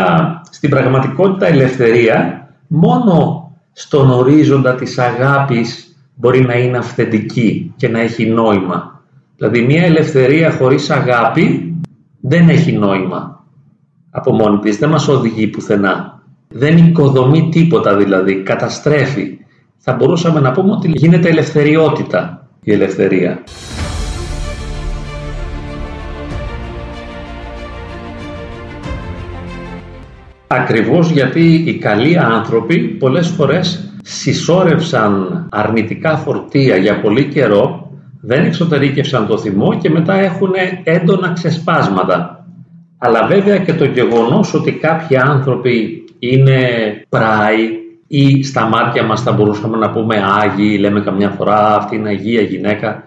στην 0.50 0.70
πραγματικότητα 0.70 1.48
ελευθερία 1.48 2.48
μόνο 2.68 3.46
στον 3.72 4.10
ορίζοντα 4.10 4.76
της 4.76 4.98
αγάπης 4.98 5.96
μπορεί 6.16 6.42
να 6.42 6.54
είναι 6.54 6.78
αυθεντική 6.78 7.74
και 7.76 7.88
να 7.88 8.00
έχει 8.00 8.26
νόημα. 8.26 9.02
Δηλαδή 9.38 9.62
μια 9.62 9.84
ελευθερία 9.84 10.52
χωρίς 10.52 10.90
αγάπη 10.90 11.76
δεν 12.22 12.50
έχει 12.50 12.72
νόημα. 12.72 13.46
από 14.14 14.34
μόνη 14.34 14.60
της, 14.60 14.78
δεν 14.78 14.90
μας 14.90 15.08
οδηγεί 15.08 15.48
πουθενά. 15.48 16.22
Δεν 16.48 16.78
οικοδομεί 16.78 17.50
τίποτα 17.52 17.96
δηλαδή, 17.96 18.44
καταστρέφει. 18.44 19.38
Θα 19.78 19.94
μπορούσαμε 19.94 20.40
να 20.40 20.52
πούμε 20.52 20.72
ότι 20.72 20.92
γίνεται 20.94 21.30
ελευθεριότητα 21.30 22.48
η 22.64 22.72
ελευθερία. 22.72 23.44
Ακριβώς 30.54 31.10
γιατί 31.10 31.64
οι 31.66 31.78
καλοί 31.78 32.18
άνθρωποι 32.18 32.80
πολλές 32.80 33.28
φορές 33.28 33.94
συσσόρευσαν 34.04 35.46
αρνητικά 35.52 36.18
φορτία 36.18 36.76
για 36.76 37.02
πολύ 37.02 37.24
καιρό, 37.24 37.92
δεν 38.22 38.46
εξωτερήκευσαν 38.46 39.28
το 39.28 39.38
θυμό 39.38 39.78
και 39.82 39.90
μετά 39.90 40.14
έχουν 40.14 40.52
έντονα 40.84 41.32
ξεσπάσματα. 41.34 42.46
Αλλά 42.98 43.28
βέβαια 43.28 43.58
και 43.58 43.74
το 43.74 43.86
γεγονός 43.86 44.54
ότι 44.54 44.72
κάποιοι 44.72 45.18
άνθρωποι 45.18 46.04
είναι 46.20 46.60
πράοι 47.10 47.70
ή 48.08 48.44
στα 48.44 48.66
μάτια 48.66 49.04
μας 49.04 49.22
θα 49.22 49.32
μπορούσαμε 49.32 49.78
να 49.78 49.92
πούμε 49.92 50.24
Άγιοι, 50.42 50.78
λέμε 50.80 51.02
καμιά 51.02 51.30
φορά 51.30 51.76
αυτή 51.76 51.96
είναι 51.96 52.10
Αγία 52.10 52.42
γυναίκα. 52.42 53.04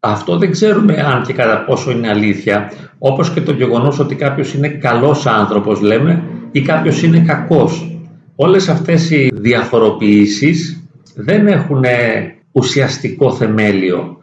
Αυτό 0.00 0.36
δεν 0.36 0.50
ξέρουμε 0.50 0.94
αν 0.94 1.22
και 1.22 1.32
κατά 1.32 1.64
πόσο 1.64 1.90
είναι 1.90 2.08
αλήθεια, 2.08 2.72
όπως 2.98 3.30
και 3.30 3.40
το 3.40 3.52
γεγονός 3.52 3.98
ότι 3.98 4.14
κάποιος 4.14 4.54
είναι 4.54 4.68
καλός 4.68 5.26
άνθρωπος 5.26 5.80
λέμε 5.80 6.22
ή 6.56 6.62
κάποιος 6.62 7.02
είναι 7.02 7.18
κακός. 7.18 7.98
Όλες 8.36 8.68
αυτές 8.68 9.10
οι 9.10 9.30
διαφοροποιήσεις 9.34 10.84
δεν 11.14 11.46
έχουν 11.46 11.84
ουσιαστικό 12.52 13.32
θεμέλιο. 13.32 14.16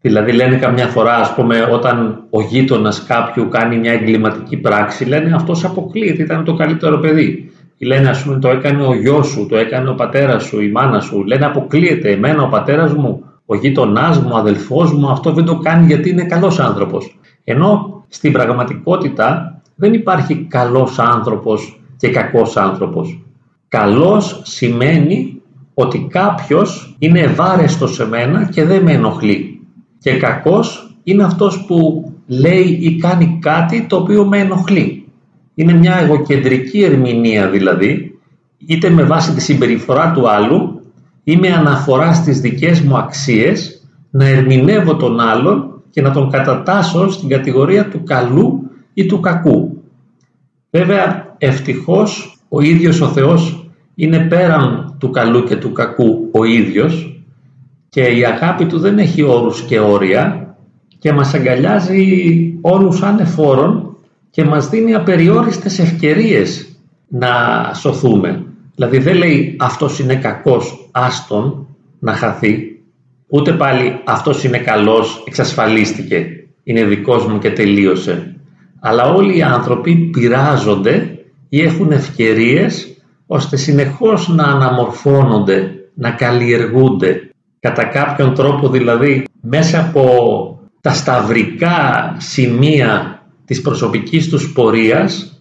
Δηλαδή 0.00 0.32
λένε 0.32 0.56
καμιά 0.56 0.86
φορά, 0.86 1.14
ας 1.14 1.34
πούμε, 1.34 1.68
όταν 1.72 2.24
ο 2.30 2.42
γείτονας 2.42 3.04
κάποιου 3.04 3.48
κάνει 3.48 3.78
μια 3.78 3.92
εγκληματική 3.92 4.56
πράξη, 4.56 5.04
λένε 5.04 5.34
αυτός 5.34 5.64
αποκλείεται, 5.64 6.22
ήταν 6.22 6.44
το 6.44 6.54
καλύτερο 6.54 6.98
παιδί. 6.98 7.50
Ή 7.76 7.86
λένε, 7.86 8.08
ας 8.08 8.22
πούμε, 8.22 8.38
το 8.38 8.48
έκανε 8.48 8.86
ο 8.86 8.94
γιος 8.94 9.26
σου, 9.26 9.46
το 9.46 9.56
έκανε 9.56 9.90
ο 9.90 9.94
πατέρας 9.94 10.44
σου, 10.44 10.60
η 10.60 10.70
μάνα 10.70 11.00
σου. 11.00 11.24
Λένε 11.24 11.44
αποκλείεται, 11.44 12.10
εμένα 12.10 12.42
ο 12.42 12.48
πατέρας 12.48 12.94
μου, 12.94 13.24
ο 13.46 13.56
γείτονάς 13.56 14.18
μου, 14.18 14.30
ο 14.32 14.36
αδελφός 14.36 14.92
μου, 14.92 15.10
αυτό 15.10 15.32
δεν 15.32 15.44
το 15.44 15.58
κάνει 15.58 15.86
γιατί 15.86 16.10
είναι 16.10 16.24
καλός 16.24 16.60
άνθρωπος. 16.60 17.18
Ενώ 17.44 18.04
στην 18.08 18.32
πραγματικότητα 18.32 19.59
δεν 19.80 19.92
υπάρχει 19.92 20.34
καλός 20.34 20.98
άνθρωπος 20.98 21.80
και 21.96 22.08
κακός 22.08 22.56
άνθρωπος. 22.56 23.22
Καλός 23.68 24.40
σημαίνει 24.44 25.42
ότι 25.74 26.06
κάποιος 26.10 26.96
είναι 26.98 27.20
ευάρεστος 27.20 27.94
σε 27.94 28.06
μένα 28.06 28.44
και 28.44 28.64
δεν 28.64 28.82
με 28.82 28.92
ενοχλεί. 28.92 29.60
Και 29.98 30.16
κακός 30.16 30.94
είναι 31.02 31.22
αυτός 31.22 31.64
που 31.66 32.04
λέει 32.26 32.78
ή 32.80 32.96
κάνει 32.96 33.38
κάτι 33.40 33.86
το 33.88 33.96
οποίο 33.96 34.24
με 34.24 34.38
ενοχλεί. 34.38 35.08
Είναι 35.54 35.72
μια 35.72 35.96
εγωκεντρική 35.96 36.82
ερμηνεία 36.82 37.48
δηλαδή, 37.48 38.18
είτε 38.66 38.90
με 38.90 39.02
βάση 39.02 39.32
τη 39.34 39.40
συμπεριφορά 39.40 40.12
του 40.12 40.30
άλλου 40.30 40.80
ή 41.24 41.36
με 41.36 41.48
αναφορά 41.48 42.12
στις 42.12 42.40
δικές 42.40 42.80
μου 42.80 42.96
αξίες, 42.96 43.84
να 44.10 44.26
ερμηνεύω 44.26 44.96
τον 44.96 45.20
άλλον 45.20 45.82
και 45.90 46.02
να 46.02 46.10
τον 46.10 46.30
κατατάσω 46.30 47.10
στην 47.10 47.28
κατηγορία 47.28 47.88
του 47.88 48.02
καλού 48.04 48.69
ή 48.94 49.06
του 49.06 49.20
κακού. 49.20 49.82
Βέβαια, 50.70 51.34
ευτυχώς 51.38 52.38
ο 52.48 52.60
ίδιος 52.60 53.00
ο 53.00 53.06
Θεός 53.06 53.68
είναι 53.94 54.18
πέραν 54.18 54.96
του 54.98 55.10
καλού 55.10 55.44
και 55.44 55.56
του 55.56 55.72
κακού 55.72 56.28
ο 56.32 56.44
ίδιος 56.44 57.22
και 57.88 58.02
η 58.02 58.24
αγάπη 58.24 58.66
του 58.66 58.78
δεν 58.78 58.98
έχει 58.98 59.22
όρους 59.22 59.62
και 59.62 59.80
όρια 59.80 60.54
και 60.98 61.12
μας 61.12 61.34
αγκαλιάζει 61.34 62.58
όλους 62.60 63.02
ανεφόρων 63.02 63.96
και 64.30 64.44
μας 64.44 64.68
δίνει 64.68 64.94
απεριόριστες 64.94 65.78
ευκαιρίες 65.78 66.76
να 67.08 67.28
σωθούμε. 67.74 68.44
Δηλαδή 68.74 68.98
δεν 68.98 69.16
λέει 69.16 69.56
αυτός 69.58 69.98
είναι 69.98 70.14
κακός, 70.14 70.88
άστον 70.90 71.66
να 71.98 72.12
χαθεί, 72.12 72.80
ούτε 73.28 73.52
πάλι 73.52 74.00
αυτός 74.04 74.44
είναι 74.44 74.58
καλός, 74.58 75.24
εξασφαλίστηκε, 75.26 76.26
είναι 76.62 76.84
δικός 76.84 77.26
μου 77.26 77.38
και 77.38 77.50
τελείωσε 77.50 78.39
αλλά 78.80 79.04
όλοι 79.04 79.36
οι 79.36 79.42
άνθρωποι 79.42 79.94
πειράζονται 79.94 81.18
ή 81.48 81.60
έχουν 81.60 81.92
ευκαιρίες 81.92 82.94
ώστε 83.26 83.56
συνεχώς 83.56 84.28
να 84.28 84.44
αναμορφώνονται, 84.44 85.70
να 85.94 86.10
καλλιεργούνται. 86.10 87.30
Κατά 87.60 87.84
κάποιον 87.84 88.34
τρόπο 88.34 88.68
δηλαδή 88.68 89.24
μέσα 89.40 89.80
από 89.80 90.04
τα 90.80 90.92
σταυρικά 90.92 92.14
σημεία 92.18 93.22
της 93.44 93.60
προσωπικής 93.60 94.28
τους 94.28 94.52
πορείας 94.52 95.40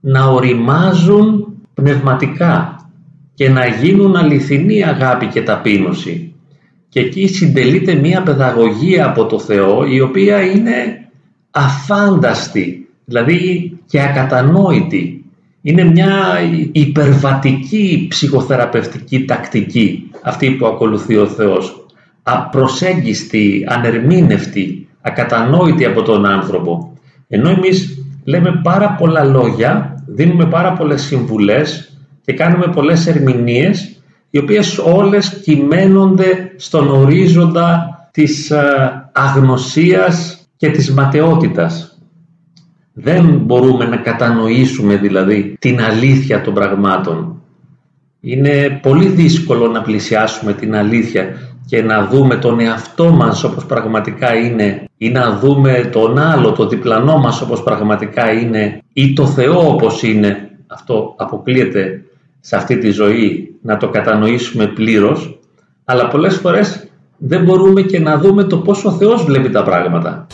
να 0.00 0.24
οριμάζουν 0.24 1.46
πνευματικά 1.74 2.76
και 3.34 3.48
να 3.48 3.66
γίνουν 3.66 4.16
αληθινή 4.16 4.84
αγάπη 4.84 5.26
και 5.26 5.42
ταπείνωση. 5.42 6.34
Και 6.88 7.00
εκεί 7.00 7.28
συντελείται 7.28 7.94
μία 7.94 8.22
παιδαγωγία 8.22 9.06
από 9.06 9.26
το 9.26 9.38
Θεό 9.38 9.84
η 9.84 10.00
οποία 10.00 10.40
είναι 10.40 11.07
αφάνταστη, 11.50 12.88
δηλαδή 13.04 13.72
και 13.86 14.02
ακατανόητη. 14.02 15.24
Είναι 15.62 15.84
μια 15.84 16.38
υπερβατική 16.72 18.06
ψυχοθεραπευτική 18.10 19.24
τακτική 19.24 20.10
αυτή 20.22 20.50
που 20.50 20.66
ακολουθεί 20.66 21.16
ο 21.16 21.26
Θεός. 21.26 21.86
Απροσέγγιστη, 22.22 23.64
ανερμήνευτη, 23.68 24.88
ακατανόητη 25.00 25.84
από 25.84 26.02
τον 26.02 26.26
άνθρωπο. 26.26 26.92
Ενώ 27.28 27.48
εμείς 27.48 28.04
λέμε 28.24 28.60
πάρα 28.62 28.90
πολλά 28.90 29.24
λόγια, 29.24 30.02
δίνουμε 30.06 30.46
πάρα 30.46 30.72
πολλές 30.72 31.02
συμβουλές 31.02 31.92
και 32.24 32.32
κάνουμε 32.32 32.66
πολλές 32.66 33.06
ερμηνείες 33.06 33.98
οι 34.30 34.38
οποίες 34.38 34.78
όλες 34.78 35.40
κυμαίνονται 35.44 36.52
στον 36.56 36.88
ορίζοντα 36.88 37.98
της 38.10 38.50
ε, 38.50 39.10
αγνωσίας 39.12 40.37
και 40.58 40.70
της 40.70 40.92
ματαιότητας. 40.92 41.98
Δεν 42.92 43.24
μπορούμε 43.44 43.84
να 43.84 43.96
κατανοήσουμε 43.96 44.96
δηλαδή 44.96 45.56
την 45.58 45.80
αλήθεια 45.80 46.40
των 46.40 46.54
πραγμάτων. 46.54 47.42
Είναι 48.20 48.78
πολύ 48.82 49.06
δύσκολο 49.06 49.66
να 49.66 49.82
πλησιάσουμε 49.82 50.52
την 50.52 50.76
αλήθεια 50.76 51.28
και 51.66 51.82
να 51.82 52.06
δούμε 52.06 52.36
τον 52.36 52.60
εαυτό 52.60 53.10
μας 53.10 53.44
όπως 53.44 53.66
πραγματικά 53.66 54.34
είναι 54.34 54.84
ή 54.96 55.10
να 55.10 55.38
δούμε 55.38 55.88
τον 55.92 56.18
άλλο, 56.18 56.52
το 56.52 56.68
διπλανό 56.68 57.18
μας 57.18 57.40
όπως 57.40 57.62
πραγματικά 57.62 58.32
είναι 58.32 58.82
ή 58.92 59.12
το 59.12 59.26
Θεό 59.26 59.68
όπως 59.72 60.02
είναι. 60.02 60.50
Αυτό 60.66 61.14
αποκλείεται 61.18 62.04
σε 62.40 62.56
αυτή 62.56 62.78
τη 62.78 62.90
ζωή 62.90 63.54
να 63.62 63.76
το 63.76 63.88
κατανοήσουμε 63.88 64.66
πλήρως, 64.66 65.38
αλλά 65.84 66.08
πολλές 66.08 66.36
φορές 66.36 66.87
δεν 67.18 67.44
μπορούμε 67.44 67.82
και 67.82 67.98
να 67.98 68.18
δούμε 68.18 68.44
το 68.44 68.58
πώς 68.58 68.84
ο 68.84 68.90
Θεός 68.90 69.24
βλέπει 69.24 69.50
τα 69.50 69.62
πράγματα. 69.62 70.26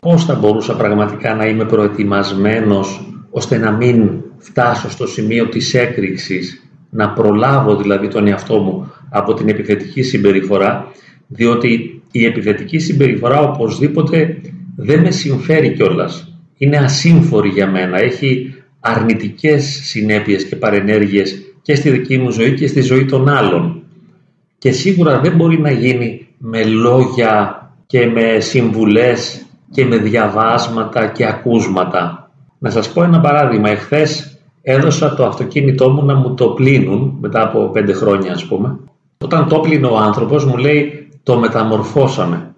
Πώς 0.00 0.24
θα 0.24 0.34
μπορούσα 0.34 0.76
πραγματικά 0.76 1.34
να 1.34 1.46
είμαι 1.46 1.64
προετοιμασμένος 1.64 3.08
ώστε 3.30 3.58
να 3.58 3.70
μην 3.70 4.10
φτάσω 4.38 4.90
στο 4.90 5.06
σημείο 5.06 5.48
της 5.48 5.74
έκρηξης, 5.74 6.68
να 6.90 7.10
προλάβω 7.10 7.76
δηλαδή 7.76 8.08
τον 8.08 8.26
εαυτό 8.26 8.58
μου 8.58 8.92
από 9.10 9.34
την 9.34 9.48
επιθετική 9.48 10.02
συμπεριφορά, 10.02 10.86
διότι 11.26 12.02
η 12.10 12.24
επιθετική 12.24 12.78
συμπεριφορά 12.78 13.40
οπωσδήποτε 13.40 14.40
δεν 14.76 15.00
με 15.00 15.10
συμφέρει 15.10 15.72
κιόλας. 15.72 16.38
Είναι 16.56 16.76
ασύμφορη 16.76 17.48
για 17.48 17.70
μένα, 17.70 17.98
έχει 18.02 18.54
αρνητικές 18.86 19.80
συνέπειες 19.82 20.44
και 20.44 20.56
παρενέργειες 20.56 21.34
και 21.62 21.74
στη 21.74 21.90
δική 21.90 22.18
μου 22.18 22.30
ζωή 22.30 22.54
και 22.54 22.66
στη 22.66 22.80
ζωή 22.80 23.04
των 23.04 23.28
άλλων. 23.28 23.82
Και 24.58 24.72
σίγουρα 24.72 25.20
δεν 25.20 25.36
μπορεί 25.36 25.60
να 25.60 25.70
γίνει 25.70 26.26
με 26.38 26.64
λόγια 26.64 27.62
και 27.86 28.06
με 28.06 28.40
συμβουλές 28.40 29.46
και 29.70 29.84
με 29.84 29.96
διαβάσματα 29.96 31.06
και 31.06 31.26
ακούσματα. 31.26 32.30
Να 32.58 32.70
σας 32.70 32.92
πω 32.92 33.02
ένα 33.02 33.20
παράδειγμα. 33.20 33.70
Εχθές 33.70 34.38
έδωσα 34.62 35.14
το 35.14 35.26
αυτοκίνητό 35.26 35.90
μου 35.90 36.04
να 36.04 36.14
μου 36.14 36.34
το 36.34 36.46
πλύνουν 36.46 37.16
μετά 37.20 37.42
από 37.42 37.68
πέντε 37.68 37.92
χρόνια 37.92 38.32
ας 38.32 38.44
πούμε. 38.44 38.78
Όταν 39.18 39.48
το 39.48 39.58
πλύνει 39.58 39.86
ο 39.86 39.96
άνθρωπος 39.96 40.44
μου 40.44 40.56
λέει 40.56 41.08
το 41.22 41.38
μεταμορφώσαμε. 41.38 42.54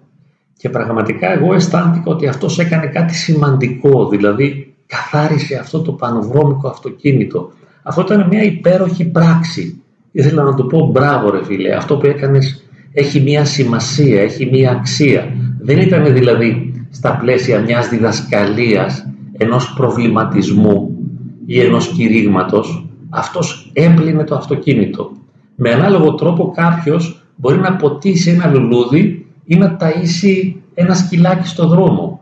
Και 0.57 0.69
πραγματικά 0.69 1.33
εγώ 1.33 1.53
αισθάνθηκα 1.53 2.11
ότι 2.11 2.27
αυτός 2.27 2.59
έκανε 2.59 2.85
κάτι 2.85 3.15
σημαντικό, 3.15 4.07
δηλαδή 4.07 4.75
καθάρισε 4.87 5.55
αυτό 5.55 5.81
το 5.81 5.91
πανοβρώμικο 5.91 6.67
αυτοκίνητο. 6.67 7.51
Αυτό 7.83 8.01
ήταν 8.01 8.27
μια 8.29 8.43
υπέροχη 8.43 9.05
πράξη. 9.05 9.81
Ήθελα 10.11 10.43
να 10.43 10.53
του 10.53 10.65
πω 10.67 10.89
μπράβο 10.91 11.29
ρε 11.29 11.43
φίλε, 11.43 11.75
αυτό 11.75 11.97
που 11.97 12.05
έκανες 12.05 12.63
έχει 12.93 13.19
μια 13.19 13.45
σημασία, 13.45 14.21
έχει 14.21 14.49
μια 14.51 14.71
αξία. 14.71 15.33
Δεν 15.61 15.77
ήταν 15.77 16.13
δηλαδή 16.13 16.73
στα 16.89 17.17
πλαίσια 17.17 17.59
μιας 17.59 17.89
διδασκαλίας, 17.89 19.07
ενός 19.37 19.73
προβληματισμού 19.73 20.97
ή 21.45 21.59
ενός 21.59 21.87
κηρύγματος, 21.87 22.85
αυτός 23.09 23.71
έπλυνε 23.73 24.23
το 24.23 24.35
αυτοκίνητο. 24.35 25.11
Με 25.55 25.71
ανάλογο 25.71 26.15
τρόπο 26.15 26.51
κάποιος 26.55 27.25
μπορεί 27.35 27.57
να 27.57 27.75
ποτίσει 27.75 28.29
ένα 28.29 28.47
λουλούδι 28.47 29.25
ή 29.45 29.55
να 29.55 29.77
ταΐσει 29.79 30.53
ένα 30.73 30.93
σκυλάκι 30.95 31.47
στο 31.47 31.67
δρόμο. 31.67 32.16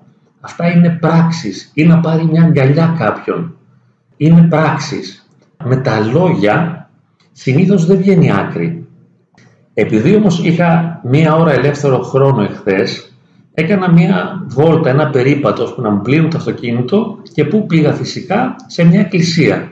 Αυτά 0.46 0.72
είναι 0.72 0.90
πράξεις 0.90 1.72
ή 1.74 1.86
να 1.86 2.00
πάρει 2.00 2.26
μια 2.26 2.44
αγκαλιά 2.44 2.96
κάποιον. 2.98 3.56
Είναι 4.18 4.48
πράξεις. 4.50 5.30
Με 5.64 5.76
τα 5.76 6.00
λόγια 6.00 6.90
συνήθως 7.32 7.86
δεν 7.86 7.98
βγαίνει 7.98 8.32
άκρη. 8.32 8.88
Επειδή 9.74 10.16
όμως 10.16 10.44
είχα 10.44 11.00
μία 11.04 11.36
ώρα 11.36 11.52
ελεύθερο 11.52 12.00
χρόνο 12.00 12.42
εχθές, 12.42 13.14
έκανα 13.54 13.92
μία 13.92 14.44
βόλτα, 14.48 14.90
ένα 14.90 15.10
περίπατο 15.10 15.64
ώστε 15.64 15.82
να 15.82 15.90
μου 15.90 16.02
πλύνουν 16.02 16.30
το 16.30 16.38
αυτοκίνητο 16.38 17.18
και 17.34 17.46
πού 17.46 17.66
πήγα 17.66 17.94
φυσικά 17.94 18.56
σε 18.68 18.84
μια 18.84 19.00
εκκλησία. 19.00 19.72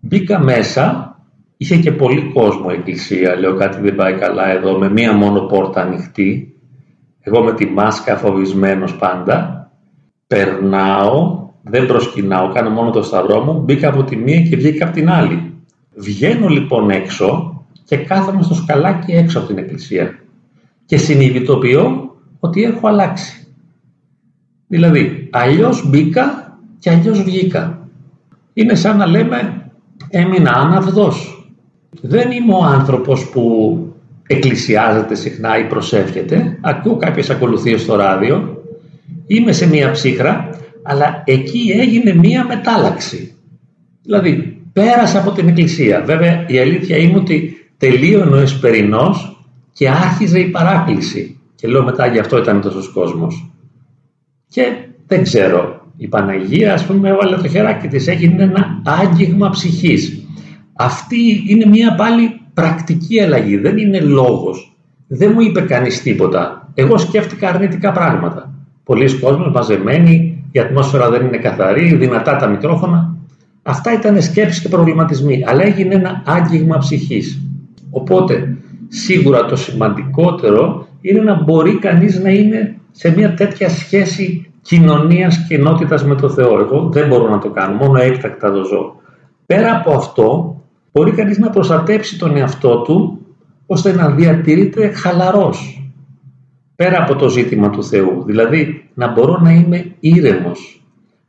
Μπήκα 0.00 0.38
μέσα, 0.38 1.16
είχε 1.56 1.76
και 1.76 1.92
πολύ 1.92 2.32
κόσμο 2.34 2.66
η 2.70 2.74
εκκλησία, 2.74 3.38
λέω 3.38 3.56
κάτι 3.56 3.80
δεν 3.80 3.94
πάει 3.94 4.14
καλά 4.14 4.48
εδώ, 4.48 4.78
με 4.78 4.90
μία 4.90 5.12
μόνο 5.12 5.40
πόρτα 5.40 5.80
ανοιχτή, 5.80 6.52
εγώ 7.20 7.42
με 7.42 7.52
τη 7.52 7.66
μάσκα 7.66 8.16
φοβισμένος 8.16 8.96
πάντα, 8.96 9.57
περνάω, 10.28 11.48
δεν 11.62 11.86
προσκυνάω, 11.86 12.52
κάνω 12.52 12.70
μόνο 12.70 12.90
το 12.90 13.02
σταυρό 13.02 13.40
μου, 13.40 13.60
μπήκα 13.60 13.88
από 13.88 14.04
τη 14.04 14.16
μία 14.16 14.40
και 14.40 14.56
βγήκα 14.56 14.84
από 14.84 14.94
την 14.94 15.10
άλλη. 15.10 15.52
Βγαίνω 15.94 16.48
λοιπόν 16.48 16.90
έξω 16.90 17.58
και 17.84 17.96
κάθομαι 17.96 18.42
στο 18.42 18.54
σκαλάκι 18.54 19.12
έξω 19.12 19.38
από 19.38 19.46
την 19.46 19.58
εκκλησία 19.58 20.18
και 20.86 20.96
συνειδητοποιώ 20.96 22.14
ότι 22.40 22.62
έχω 22.62 22.88
αλλάξει. 22.88 23.46
Δηλαδή, 24.66 25.28
αλλιώς 25.32 25.88
μπήκα 25.88 26.56
και 26.78 26.90
αλλιώς 26.90 27.22
βγήκα. 27.22 27.88
Είναι 28.54 28.74
σαν 28.74 28.96
να 28.96 29.06
λέμε 29.06 29.70
έμεινα 30.08 30.50
άναυδος. 30.50 31.46
Δεν 32.00 32.30
είμαι 32.30 32.54
ο 32.54 32.62
άνθρωπος 32.62 33.30
που 33.30 33.78
εκκλησιάζεται 34.26 35.14
συχνά 35.14 35.58
ή 35.58 35.64
προσεύχεται. 35.64 36.58
Ακούω 36.60 36.96
κάποιες 36.96 37.30
ακολουθίες 37.30 37.80
στο 37.80 37.94
ράδιο. 37.94 38.57
Είμαι 39.30 39.52
σε 39.52 39.68
μία 39.68 39.90
ψύχρα, 39.90 40.50
αλλά 40.82 41.22
εκεί 41.24 41.72
έγινε 41.80 42.14
μία 42.14 42.44
μετάλλαξη. 42.44 43.34
Δηλαδή, 44.02 44.62
πέρασα 44.72 45.18
από 45.18 45.30
την 45.30 45.48
εκκλησία. 45.48 46.02
Βέβαια, 46.04 46.44
η 46.46 46.58
αλήθεια 46.58 46.96
είναι 46.96 47.18
ότι 47.18 47.56
τελείωνε 47.76 48.36
ο 48.36 48.40
Εσπερινός 48.40 49.46
και 49.72 49.88
άρχιζε 49.88 50.38
η 50.38 50.48
παράκληση. 50.48 51.40
Και 51.54 51.68
λέω 51.68 51.84
μετά 51.84 52.06
γι' 52.06 52.18
αυτό 52.18 52.38
ήταν 52.38 52.60
τόσος 52.60 52.88
κόσμος. 52.88 53.50
Και 54.48 54.62
δεν 55.06 55.22
ξέρω, 55.22 55.86
η 55.96 56.08
Παναγία 56.08 56.74
ας 56.74 56.84
πούμε 56.84 57.08
έβαλε 57.08 57.36
το 57.36 57.48
χεράκι 57.48 57.88
της, 57.88 58.06
έγινε 58.06 58.42
ένα 58.42 58.82
άγγιγμα 58.84 59.50
ψυχής. 59.50 60.22
Αυτή 60.72 61.44
είναι 61.46 61.66
μια 61.66 61.94
πάλι 61.94 62.40
πρακτική 62.54 63.20
αλλαγή, 63.20 63.56
δεν 63.56 63.78
είναι 63.78 64.00
λόγος. 64.00 64.76
Δεν 65.06 65.32
μου 65.34 65.40
είπε 65.40 65.60
κανείς 65.60 66.02
τίποτα. 66.02 66.70
Εγώ 66.74 66.98
σκέφτηκα 66.98 67.48
αρνητικά 67.48 67.92
πράγματα. 67.92 68.57
Πολλοί 68.88 69.18
κόσμοι 69.18 69.50
μαζεμένοι, 69.50 70.44
η 70.50 70.58
ατμόσφαιρα 70.58 71.10
δεν 71.10 71.26
είναι 71.26 71.36
καθαρή, 71.36 71.94
δυνατά 71.94 72.36
τα 72.36 72.46
μικρόφωνα. 72.46 73.16
Αυτά 73.62 73.92
ήταν 73.92 74.22
σκέψεις 74.22 74.62
και 74.62 74.68
προβληματισμοί, 74.68 75.44
αλλά 75.46 75.62
έγινε 75.62 75.94
ένα 75.94 76.22
άγγιγμα 76.26 76.78
ψυχής. 76.78 77.40
Οπότε, 77.90 78.56
σίγουρα 78.88 79.44
το 79.44 79.56
σημαντικότερο 79.56 80.86
είναι 81.00 81.20
να 81.20 81.42
μπορεί 81.42 81.78
κανείς 81.78 82.22
να 82.22 82.30
είναι 82.30 82.76
σε 82.90 83.14
μια 83.16 83.34
τέτοια 83.34 83.68
σχέση 83.68 84.50
κοινωνίας 84.62 85.46
και 85.48 85.54
ενότητας 85.54 86.04
με 86.04 86.14
το 86.14 86.28
Θεό. 86.28 86.58
Εγώ 86.58 86.88
δεν 86.92 87.08
μπορώ 87.08 87.28
να 87.28 87.38
το 87.38 87.50
κάνω, 87.50 87.74
μόνο 87.74 88.00
έκτακτα 88.00 88.52
το 88.52 88.64
ζω. 88.64 88.96
Πέρα 89.46 89.76
από 89.76 89.92
αυτό, 89.92 90.56
μπορεί 90.92 91.10
κανείς 91.10 91.38
να 91.38 91.50
προστατέψει 91.50 92.18
τον 92.18 92.36
εαυτό 92.36 92.78
του, 92.78 93.18
ώστε 93.66 93.92
να 93.92 94.10
διατηρείται 94.10 94.88
χαλαρός. 94.88 95.77
Πέρα 96.78 97.02
από 97.02 97.14
το 97.14 97.28
ζήτημα 97.28 97.70
του 97.70 97.84
Θεού, 97.84 98.22
δηλαδή 98.26 98.90
να 98.94 99.12
μπορώ 99.12 99.38
να 99.42 99.50
είμαι 99.50 99.94
ήρεμος. 100.00 100.82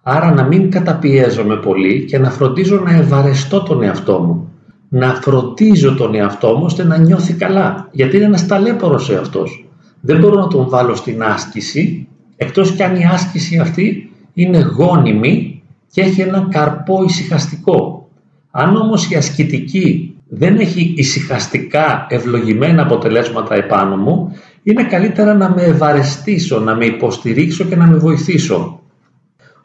Άρα 0.04 0.34
να 0.34 0.44
μην 0.44 0.72
καταπιέζομαι 0.72 1.56
πολύ 1.56 2.06
και 2.06 2.18
να 2.18 2.30
φροντίζω 2.30 2.80
να 2.80 2.92
ευαρεστώ 2.92 3.62
τον 3.64 3.84
εαυτό 3.84 4.20
μου 4.20 4.50
να 4.90 5.14
φροντίζω 5.14 5.96
τον 5.96 6.16
εαυτό 6.16 6.48
μου 6.58 6.64
ώστε 6.64 6.84
να 6.84 6.98
νιώθει 6.98 7.34
καλά. 7.34 7.88
Γιατί 7.92 8.16
είναι 8.16 8.26
ένας 8.26 8.46
ταλέπορος 8.46 9.10
εαυτός. 9.10 9.66
Δεν 10.02 10.20
μπορώ 10.20 10.40
να 10.40 10.48
τον 10.48 10.70
βάλω 10.70 10.96
στην 10.96 11.24
άσκηση, 11.24 12.08
εκτός 12.36 12.72
κι 12.72 12.84
αν 12.84 12.96
η 12.96 13.06
άσκηση 13.06 13.58
αυτή 13.58 14.12
είναι 14.34 14.60
γόνιμη 14.60 15.64
και 15.92 16.02
έχει 16.02 16.22
ένα 16.22 16.48
καρπό 16.52 17.04
ησυχαστικό. 17.04 18.10
Αν 18.52 18.76
όμως 18.76 19.10
η 19.10 19.16
ασκητική 19.16 20.09
δεν 20.30 20.58
έχει 20.58 20.94
ησυχαστικά 20.98 22.06
ευλογημένα 22.10 22.82
αποτελέσματα 22.82 23.56
επάνω 23.56 23.96
μου, 23.96 24.38
είναι 24.64 24.84
καλύτερα 24.84 25.34
να 25.34 25.50
με 25.50 25.64
ευαρεστήσω, 25.64 26.60
να 26.60 26.76
με 26.76 26.86
υποστηρίξω 26.86 27.64
και 27.64 27.76
να 27.76 27.86
με 27.86 27.98
βοηθήσω. 27.98 28.80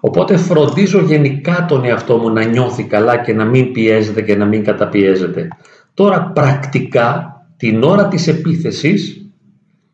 Οπότε 0.01 0.37
φροντίζω 0.37 1.01
γενικά 1.01 1.65
τον 1.69 1.85
εαυτό 1.85 2.17
μου 2.17 2.31
να 2.31 2.45
νιώθει 2.45 2.83
καλά 2.83 3.17
και 3.17 3.33
να 3.33 3.45
μην 3.45 3.73
πιέζεται 3.73 4.23
και 4.23 4.37
να 4.37 4.45
μην 4.45 4.65
καταπιέζεται. 4.65 5.49
Τώρα 5.95 6.31
πρακτικά 6.35 7.39
την 7.57 7.83
ώρα 7.83 8.09
της 8.09 8.29
επίθεσης 8.29 9.25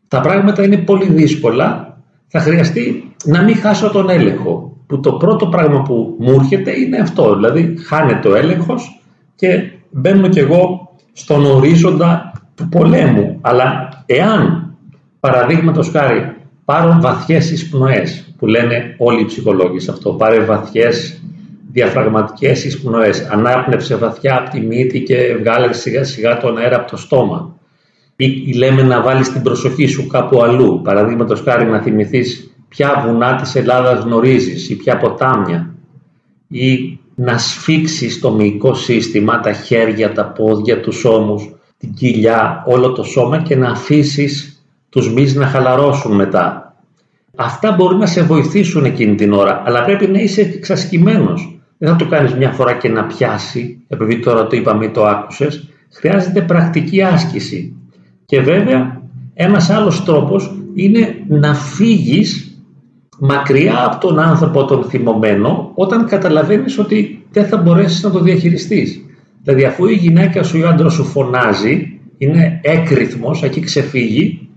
τα 0.07 0.21
πράγματα 0.21 0.63
είναι 0.63 0.77
πολύ 0.77 1.05
δύσκολα. 1.05 1.97
Θα 2.27 2.39
χρειαστεί 2.39 3.13
να 3.25 3.43
μην 3.43 3.55
χάσω 3.55 3.89
τον 3.89 4.09
έλεγχο. 4.09 4.77
Που 4.87 4.99
το 4.99 5.13
πρώτο 5.13 5.47
πράγμα 5.47 5.81
που 5.81 6.15
μου 6.19 6.31
έρχεται 6.39 6.79
είναι 6.79 6.97
αυτό. 6.97 7.35
Δηλαδή 7.35 7.75
χάνεται 7.85 8.27
ο 8.27 8.35
έλεγχος 8.35 9.01
και 9.35 9.71
μπαίνω 9.91 10.27
κι 10.27 10.39
εγώ 10.39 10.95
στον 11.13 11.45
ορίζοντα 11.45 12.31
του 12.55 12.69
πολέμου. 12.69 13.37
Αλλά 13.41 13.89
εάν 14.05 14.73
παραδείγματος 15.19 15.89
χάρη 15.89 16.35
πάρω 16.65 16.97
βαθιές 17.01 17.51
εισπνοές 17.51 18.33
που 18.37 18.47
λένε 18.47 18.95
όλοι 18.97 19.21
οι 19.21 19.25
ψυχολόγοι 19.25 19.79
σε 19.79 19.91
αυτό. 19.91 20.11
Πάρε 20.11 20.39
βαθιές 20.39 21.21
διαφραγματικές 21.71 22.63
εισπνοές. 22.63 23.27
Ανάπνευσε 23.31 23.95
βαθιά 23.95 24.37
από 24.37 24.49
τη 24.49 24.59
μύτη 24.59 25.01
και 25.03 25.35
βγάλε 25.39 25.73
σιγά 25.73 26.03
σιγά 26.03 26.37
τον 26.37 26.57
αέρα 26.57 26.75
από 26.75 26.91
το 26.91 26.97
στόμα. 26.97 27.55
Ή 28.15 28.53
λέμε 28.53 28.81
να 28.81 29.01
βάλεις 29.01 29.31
την 29.31 29.41
προσοχή 29.41 29.85
σου 29.85 30.07
κάπου 30.07 30.41
αλλού. 30.41 30.81
Παραδείγματος 30.83 31.41
χάρη 31.41 31.65
να 31.65 31.81
θυμηθείς 31.81 32.55
ποια 32.67 33.03
βουνά 33.05 33.35
της 33.35 33.55
Ελλάδας 33.55 34.03
γνωρίζεις 34.03 34.69
ή 34.69 34.75
ποια 34.75 34.97
ποτάμια. 34.97 35.75
Ή 36.47 36.99
να 37.21 37.37
σφίξεις 37.37 38.19
το 38.19 38.31
μυϊκό 38.31 38.73
σύστημα, 38.73 39.39
τα 39.39 39.51
χέρια, 39.51 40.13
τα 40.13 40.25
πόδια, 40.25 40.81
τους 40.81 41.05
ώμους, 41.05 41.49
την 41.77 41.93
κοιλιά, 41.93 42.63
όλο 42.67 42.91
το 42.91 43.03
σώμα 43.03 43.37
και 43.37 43.55
να 43.55 43.69
αφήσεις 43.69 44.63
τους 44.89 45.13
μυς 45.13 45.35
να 45.35 45.45
χαλαρώσουν 45.45 46.15
μετά. 46.15 46.75
Αυτά 47.35 47.71
μπορεί 47.71 47.95
να 47.95 48.05
σε 48.05 48.23
βοηθήσουν 48.23 48.85
εκείνη 48.85 49.15
την 49.15 49.33
ώρα, 49.33 49.63
αλλά 49.65 49.83
πρέπει 49.83 50.07
να 50.07 50.19
είσαι 50.19 50.41
εξασκημένος. 50.41 51.59
Δεν 51.77 51.89
θα 51.89 51.95
το 51.95 52.05
κάνεις 52.05 52.33
μια 52.33 52.51
φορά 52.51 52.73
και 52.73 52.89
να 52.89 53.03
πιάσει, 53.03 53.79
επειδή 53.87 54.19
τώρα 54.19 54.47
το 54.47 54.55
είπαμε 54.55 54.85
ή 54.85 54.89
το 54.89 55.05
άκουσες. 55.05 55.67
Χρειάζεται 55.91 56.41
πρακτική 56.41 57.03
άσκηση. 57.03 57.75
Και 58.25 58.41
βέβαια, 58.41 59.01
ένας 59.33 59.69
άλλος 59.69 60.03
τρόπος 60.03 60.55
είναι 60.73 61.15
να 61.27 61.53
φύγεις 61.53 62.50
μακριά 63.23 63.85
από 63.85 64.07
τον 64.07 64.19
άνθρωπο 64.19 64.65
τον 64.65 64.83
θυμωμένο 64.83 65.71
όταν 65.75 66.05
καταλαβαίνεις 66.05 66.77
ότι 66.79 67.23
δεν 67.31 67.45
θα 67.45 67.57
μπορέσεις 67.57 68.03
να 68.03 68.11
το 68.11 68.19
διαχειριστείς. 68.19 69.01
Δηλαδή 69.43 69.63
αφού 69.63 69.87
η 69.87 69.93
γυναίκα 69.93 70.43
σου 70.43 70.57
ή 70.57 70.63
ο 70.63 70.69
άντρας 70.69 70.93
σου 70.93 71.03
φωνάζει, 71.03 71.99
είναι 72.17 72.59
έκρηθμος, 72.63 73.43
έχει 73.43 73.59
ξεφύγει, 73.59 74.49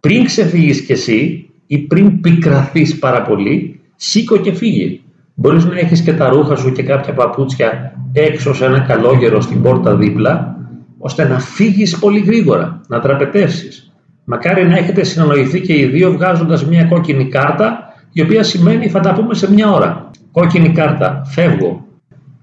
πριν 0.00 0.24
ξεφύγεις 0.24 0.80
κι 0.80 0.92
εσύ 0.92 1.48
ή 1.66 1.78
πριν 1.78 2.20
πικραθείς 2.20 2.98
πάρα 2.98 3.22
πολύ, 3.22 3.80
σήκω 3.96 4.36
και 4.36 4.52
φύγε. 4.52 5.00
Μπορείς 5.34 5.64
να 5.64 5.78
έχεις 5.78 6.00
και 6.00 6.12
τα 6.12 6.28
ρούχα 6.28 6.56
σου 6.56 6.72
και 6.72 6.82
κάποια 6.82 7.12
παπούτσια 7.12 7.94
έξω 8.12 8.54
σε 8.54 8.64
ένα 8.64 8.80
καλόγερο 8.80 9.40
στην 9.40 9.62
πόρτα 9.62 9.96
δίπλα, 9.96 10.56
ώστε 10.98 11.28
να 11.28 11.38
φύγεις 11.38 11.98
πολύ 11.98 12.20
γρήγορα, 12.20 12.80
να 12.88 13.00
τραπετεύσεις. 13.00 13.92
Μακάρι 14.24 14.68
να 14.68 14.76
έχετε 14.76 15.04
συνεννοηθεί 15.04 15.60
και 15.60 15.78
οι 15.78 15.84
δύο 15.84 16.12
βγάζοντας 16.12 16.66
μια 16.66 16.84
κόκκινη 16.84 17.28
κάρτα, 17.28 17.89
η 18.12 18.22
οποία 18.22 18.42
σημαίνει 18.42 18.88
θα 18.88 19.00
τα 19.00 19.12
πούμε 19.12 19.34
σε 19.34 19.52
μια 19.52 19.72
ώρα. 19.72 20.10
Κόκκινη 20.32 20.68
κάρτα, 20.68 21.22
φεύγω. 21.24 21.84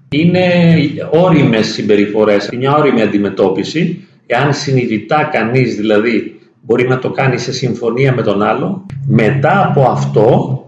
Είναι 0.08 0.48
όριμες 1.10 1.66
συμπεριφορές, 1.66 2.48
μια 2.56 2.76
όριμη 2.76 3.02
αντιμετώπιση, 3.02 4.06
εάν 4.26 4.54
συνειδητά 4.54 5.28
κανείς 5.32 5.76
δηλαδή 5.76 6.40
μπορεί 6.62 6.88
να 6.88 6.98
το 6.98 7.10
κάνει 7.10 7.38
σε 7.38 7.52
συμφωνία 7.52 8.14
με 8.14 8.22
τον 8.22 8.42
άλλο. 8.42 8.86
Μετά 9.06 9.66
από 9.66 9.82
αυτό 9.82 10.58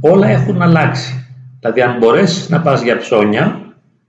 όλα 0.00 0.28
έχουν 0.28 0.62
αλλάξει. 0.62 1.26
Δηλαδή 1.60 1.80
αν 1.80 1.98
μπορέσεις 1.98 2.48
να 2.48 2.60
πας 2.60 2.82
για 2.82 2.96
ψώνια 2.96 3.60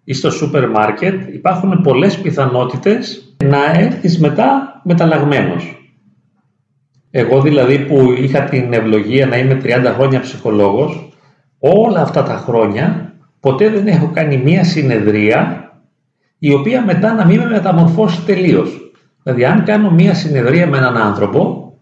ή 0.04 0.14
στο 0.14 0.32
σούπερ 0.32 0.70
μάρκετ 0.70 1.34
υπάρχουν 1.34 1.82
πολλές 1.82 2.18
πιθανότητες 2.18 3.34
να 3.44 3.80
έρθεις 3.80 4.20
μετά 4.20 4.82
μεταλλαγμένος. 4.84 5.85
Εγώ 7.18 7.42
δηλαδή 7.42 7.80
που 7.80 8.14
είχα 8.18 8.44
την 8.44 8.74
ευλογία 8.74 9.26
να 9.26 9.38
είμαι 9.38 9.62
30 9.64 9.68
χρόνια 9.96 10.20
ψυχολόγος, 10.20 11.10
όλα 11.60 12.02
αυτά 12.02 12.24
τα 12.24 12.34
χρόνια 12.34 13.14
ποτέ 13.40 13.70
δεν 13.70 13.88
έχω 13.88 14.12
κάνει 14.14 14.38
μία 14.38 14.64
συνεδρία 14.64 15.70
η 16.40 16.54
οποία 16.54 16.86
μετά 16.86 17.14
να 17.14 17.26
μην 17.26 17.40
με 17.40 17.50
μεταμορφώσει 17.50 18.22
τελείως. 18.26 18.92
Δηλαδή, 19.24 19.46
αν 19.46 19.64
κάνω 19.64 19.92
μία 19.92 20.14
συνεδρία 20.14 20.68
με 20.68 20.78
έναν 20.78 20.98
άνθρωπο, 20.98 21.74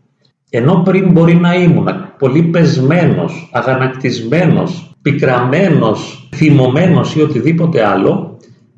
Ενώ 0.49 0.81
πριν 0.85 1.11
μπορεί 1.11 1.35
να 1.35 1.55
ήμουν 1.55 1.87
πολύ 2.17 2.43
πεσμένος, 2.43 3.49
αγανακτισμένος, 3.53 4.95
πικραμένος, 5.01 6.29
θυμωμένος 6.35 7.15
ή 7.15 7.21
οτιδήποτε 7.21 7.85
άλλο, 7.85 8.37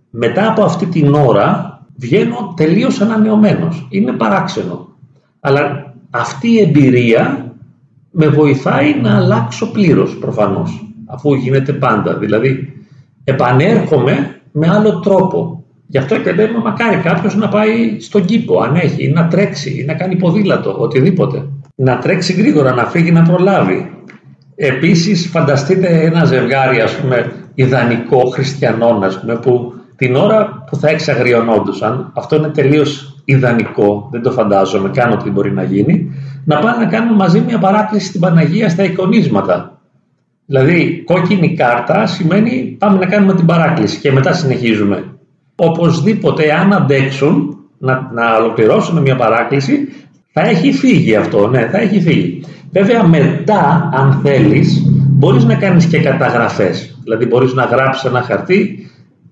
μετά 0.10 0.48
από 0.48 0.64
αυτή 0.64 0.86
την 0.86 1.14
ώρα 1.14 1.80
βγαίνω 1.96 2.54
τελείως 2.56 3.02
ανανεωμένος. 3.02 3.88
Είναι 3.90 4.12
παράξενο. 4.12 4.88
Αλλά 5.40 5.85
αυτή 6.16 6.52
η 6.52 6.60
εμπειρία 6.60 7.54
με 8.12 8.28
βοηθάει 8.28 8.96
να 9.02 9.16
αλλάξω 9.16 9.72
πλήρως 9.72 10.18
προφανώς, 10.18 10.88
αφού 11.06 11.34
γίνεται 11.34 11.74
πάντα. 11.74 12.18
Δηλαδή, 12.18 12.74
επανέρχομαι 13.24 14.42
με 14.52 14.70
άλλο 14.70 15.00
τρόπο. 15.00 15.64
Γι' 15.88 15.98
αυτό 15.98 16.20
και 16.20 16.32
λέμε 16.32 16.58
μακάρι 16.58 16.98
κάποιος 16.98 17.36
να 17.36 17.50
πάει 17.50 18.00
στον 18.00 18.26
κήπο, 18.26 18.60
αν 18.60 18.76
έχει, 18.76 19.04
ή 19.04 19.08
να 19.08 19.28
τρέξει, 19.28 19.80
ή 19.80 19.86
να 19.86 19.94
κάνει 19.94 20.16
ποδήλατο, 20.16 20.76
οτιδήποτε. 20.78 21.48
Να 21.76 21.98
τρέξει 21.98 22.34
γρήγορα, 22.34 22.74
να 22.74 22.86
φύγει 22.86 23.12
να 23.12 23.22
προλάβει. 23.22 23.90
Επίσης, 24.56 25.28
φανταστείτε 25.28 25.88
ένα 25.88 26.26
ζευγάρι, 26.26 26.80
ας 26.80 26.96
πούμε, 26.96 27.32
ιδανικό 27.54 28.20
χριστιανών, 28.20 29.04
ας 29.04 29.20
πούμε, 29.20 29.36
που 29.36 29.74
την 29.96 30.16
ώρα 30.16 30.64
που 30.70 30.76
θα 30.76 30.90
εξαγριωνόντουσαν, 30.90 32.12
αυτό 32.16 32.36
είναι 32.36 32.48
τελείως 32.48 33.15
ιδανικό, 33.26 34.08
δεν 34.12 34.22
το 34.22 34.32
φαντάζομαι 34.32 34.90
καν 34.90 35.12
ότι 35.12 35.30
μπορεί 35.30 35.52
να 35.52 35.64
γίνει, 35.64 36.12
να 36.46 36.60
πάνε 36.60 36.84
να 36.84 36.90
κάνουν 36.90 37.16
μαζί 37.16 37.40
μια 37.40 37.58
παράκληση 37.58 38.08
στην 38.08 38.20
Παναγία 38.20 38.70
στα 38.70 38.84
εικονίσματα. 38.84 39.80
Δηλαδή, 40.46 41.04
κόκκινη 41.06 41.56
κάρτα 41.56 42.06
σημαίνει 42.06 42.76
πάμε 42.80 42.98
να 42.98 43.06
κάνουμε 43.06 43.34
την 43.34 43.46
παράκληση 43.46 44.00
και 44.00 44.12
μετά 44.12 44.34
συνεχίζουμε. 44.34 45.04
Οπωσδήποτε, 45.56 46.54
αν 46.54 46.74
αντέξουν 46.74 47.58
να, 47.78 48.10
να 48.14 48.36
ολοκληρώσουν 48.36 49.02
μια 49.02 49.16
παράκληση, 49.16 49.88
θα 50.32 50.42
έχει 50.42 50.72
φύγει 50.72 51.16
αυτό, 51.16 51.48
ναι, 51.48 51.68
θα 51.72 51.78
έχει 51.78 52.02
φύγει. 52.02 52.44
Βέβαια, 52.72 53.08
μετά, 53.08 53.90
αν 53.94 54.20
θέλεις, 54.24 54.84
μπορείς 55.10 55.44
να 55.44 55.56
κάνεις 55.56 55.86
και 55.86 56.00
καταγραφές. 56.00 57.00
Δηλαδή, 57.04 57.26
μπορείς 57.26 57.54
να 57.54 57.64
γράψεις 57.64 58.04
ένα 58.04 58.22
χαρτί 58.22 58.90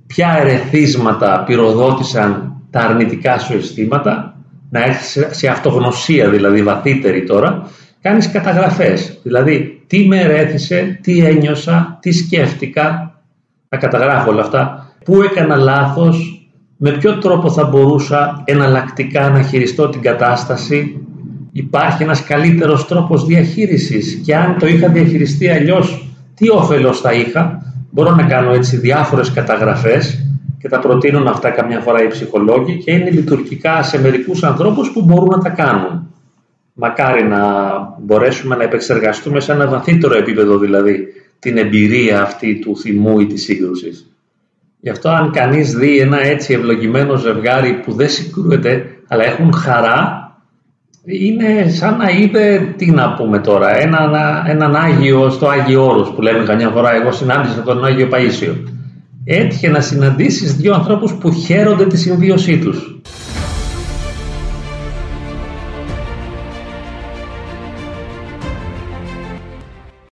ποια 0.07 0.37
ερεθίσματα 0.39 1.43
πυροδότησαν 1.45 2.52
τα 2.73 2.79
αρνητικά 2.79 3.39
σου 3.39 3.53
αισθήματα, 3.53 4.35
να 4.69 4.83
έρθεις 4.83 5.27
σε 5.37 5.47
αυτογνωσία 5.47 6.29
δηλαδή 6.29 6.63
βαθύτερη 6.63 7.23
τώρα, 7.23 7.69
κάνεις 8.01 8.31
καταγραφές. 8.31 9.19
Δηλαδή, 9.23 9.83
τι 9.87 10.07
με 10.07 10.19
ερέθησε, 10.21 10.99
τι 11.01 11.25
ένιωσα, 11.25 11.97
τι 12.01 12.11
σκέφτηκα, 12.11 13.13
να 13.69 13.77
καταγράφω 13.77 14.31
όλα 14.31 14.41
αυτά, 14.41 14.93
πού 15.05 15.21
έκανα 15.21 15.55
λάθος, 15.55 16.47
με 16.77 16.91
ποιο 16.91 17.17
τρόπο 17.17 17.51
θα 17.51 17.63
μπορούσα 17.63 18.41
εναλλακτικά 18.45 19.29
να 19.29 19.41
χειριστώ 19.41 19.89
την 19.89 20.01
κατάσταση, 20.01 21.05
υπάρχει 21.51 22.03
ένας 22.03 22.23
καλύτερος 22.23 22.87
τρόπος 22.87 23.25
διαχείρισης 23.25 24.21
και 24.25 24.35
αν 24.35 24.55
το 24.59 24.67
είχα 24.67 24.87
διαχειριστεί 24.87 25.49
αλλιώς, 25.49 26.07
τι 26.35 26.49
όφελος 26.49 26.99
θα 27.01 27.13
είχα. 27.13 27.61
Μπορώ 27.91 28.15
να 28.15 28.23
κάνω 28.23 28.51
έτσι 28.53 28.77
διάφορες 28.77 29.31
καταγραφές 29.31 30.22
και 30.63 30.69
τα 30.69 30.79
προτείνουν 30.79 31.27
αυτά 31.27 31.49
καμιά 31.49 31.79
φορά 31.79 32.03
οι 32.03 32.07
ψυχολόγοι 32.07 32.77
και 32.77 32.91
είναι 32.91 33.09
λειτουργικά 33.09 33.83
σε 33.83 34.01
μερικούς 34.01 34.43
ανθρώπους 34.43 34.91
που 34.91 35.01
μπορούν 35.01 35.29
να 35.29 35.37
τα 35.37 35.49
κάνουν. 35.49 36.13
Μακάρι 36.73 37.23
να 37.23 37.41
μπορέσουμε 37.99 38.55
να 38.55 38.63
επεξεργαστούμε 38.63 39.39
σε 39.39 39.51
ένα 39.51 39.67
βαθύτερο 39.67 40.17
επίπεδο 40.17 40.57
δηλαδή 40.57 41.07
την 41.39 41.57
εμπειρία 41.57 42.21
αυτή 42.21 42.59
του 42.59 42.77
θυμού 42.77 43.19
ή 43.19 43.25
της 43.25 43.43
σύγκρουσης. 43.43 44.15
Γι' 44.79 44.89
αυτό 44.89 45.09
αν 45.09 45.31
κανείς 45.31 45.73
δει 45.73 45.99
ένα 45.99 46.25
έτσι 46.25 46.53
ευλογημένο 46.53 47.15
ζευγάρι 47.15 47.73
που 47.73 47.93
δεν 47.93 48.09
συγκρούεται 48.09 48.85
αλλά 49.07 49.23
έχουν 49.23 49.53
χαρά 49.53 50.27
είναι 51.05 51.69
σαν 51.69 51.97
να 51.97 52.09
είδε, 52.09 52.73
τι 52.77 52.91
να 52.91 53.13
πούμε 53.13 53.39
τώρα, 53.39 53.77
έναν, 53.77 54.15
έναν 54.47 54.75
Άγιο 54.75 55.29
στο 55.29 55.47
Άγιο 55.47 55.85
Όρος 55.85 56.09
που 56.09 56.21
λέμε 56.21 56.43
καμιά 56.43 56.69
φορά, 56.69 56.95
εγώ 56.95 57.11
συνάντησα 57.11 57.61
τον 57.61 57.85
Άγιο 57.85 58.09
Παΐσιο. 58.11 58.55
Έτυχε 59.25 59.69
να 59.69 59.81
συναντήσεις 59.81 60.55
δύο 60.55 60.73
ανθρώπους 60.73 61.13
που 61.13 61.33
χαίρονται 61.33 61.85
τη 61.85 61.97
συμβίωσή 61.97 62.59
τους. 62.59 63.01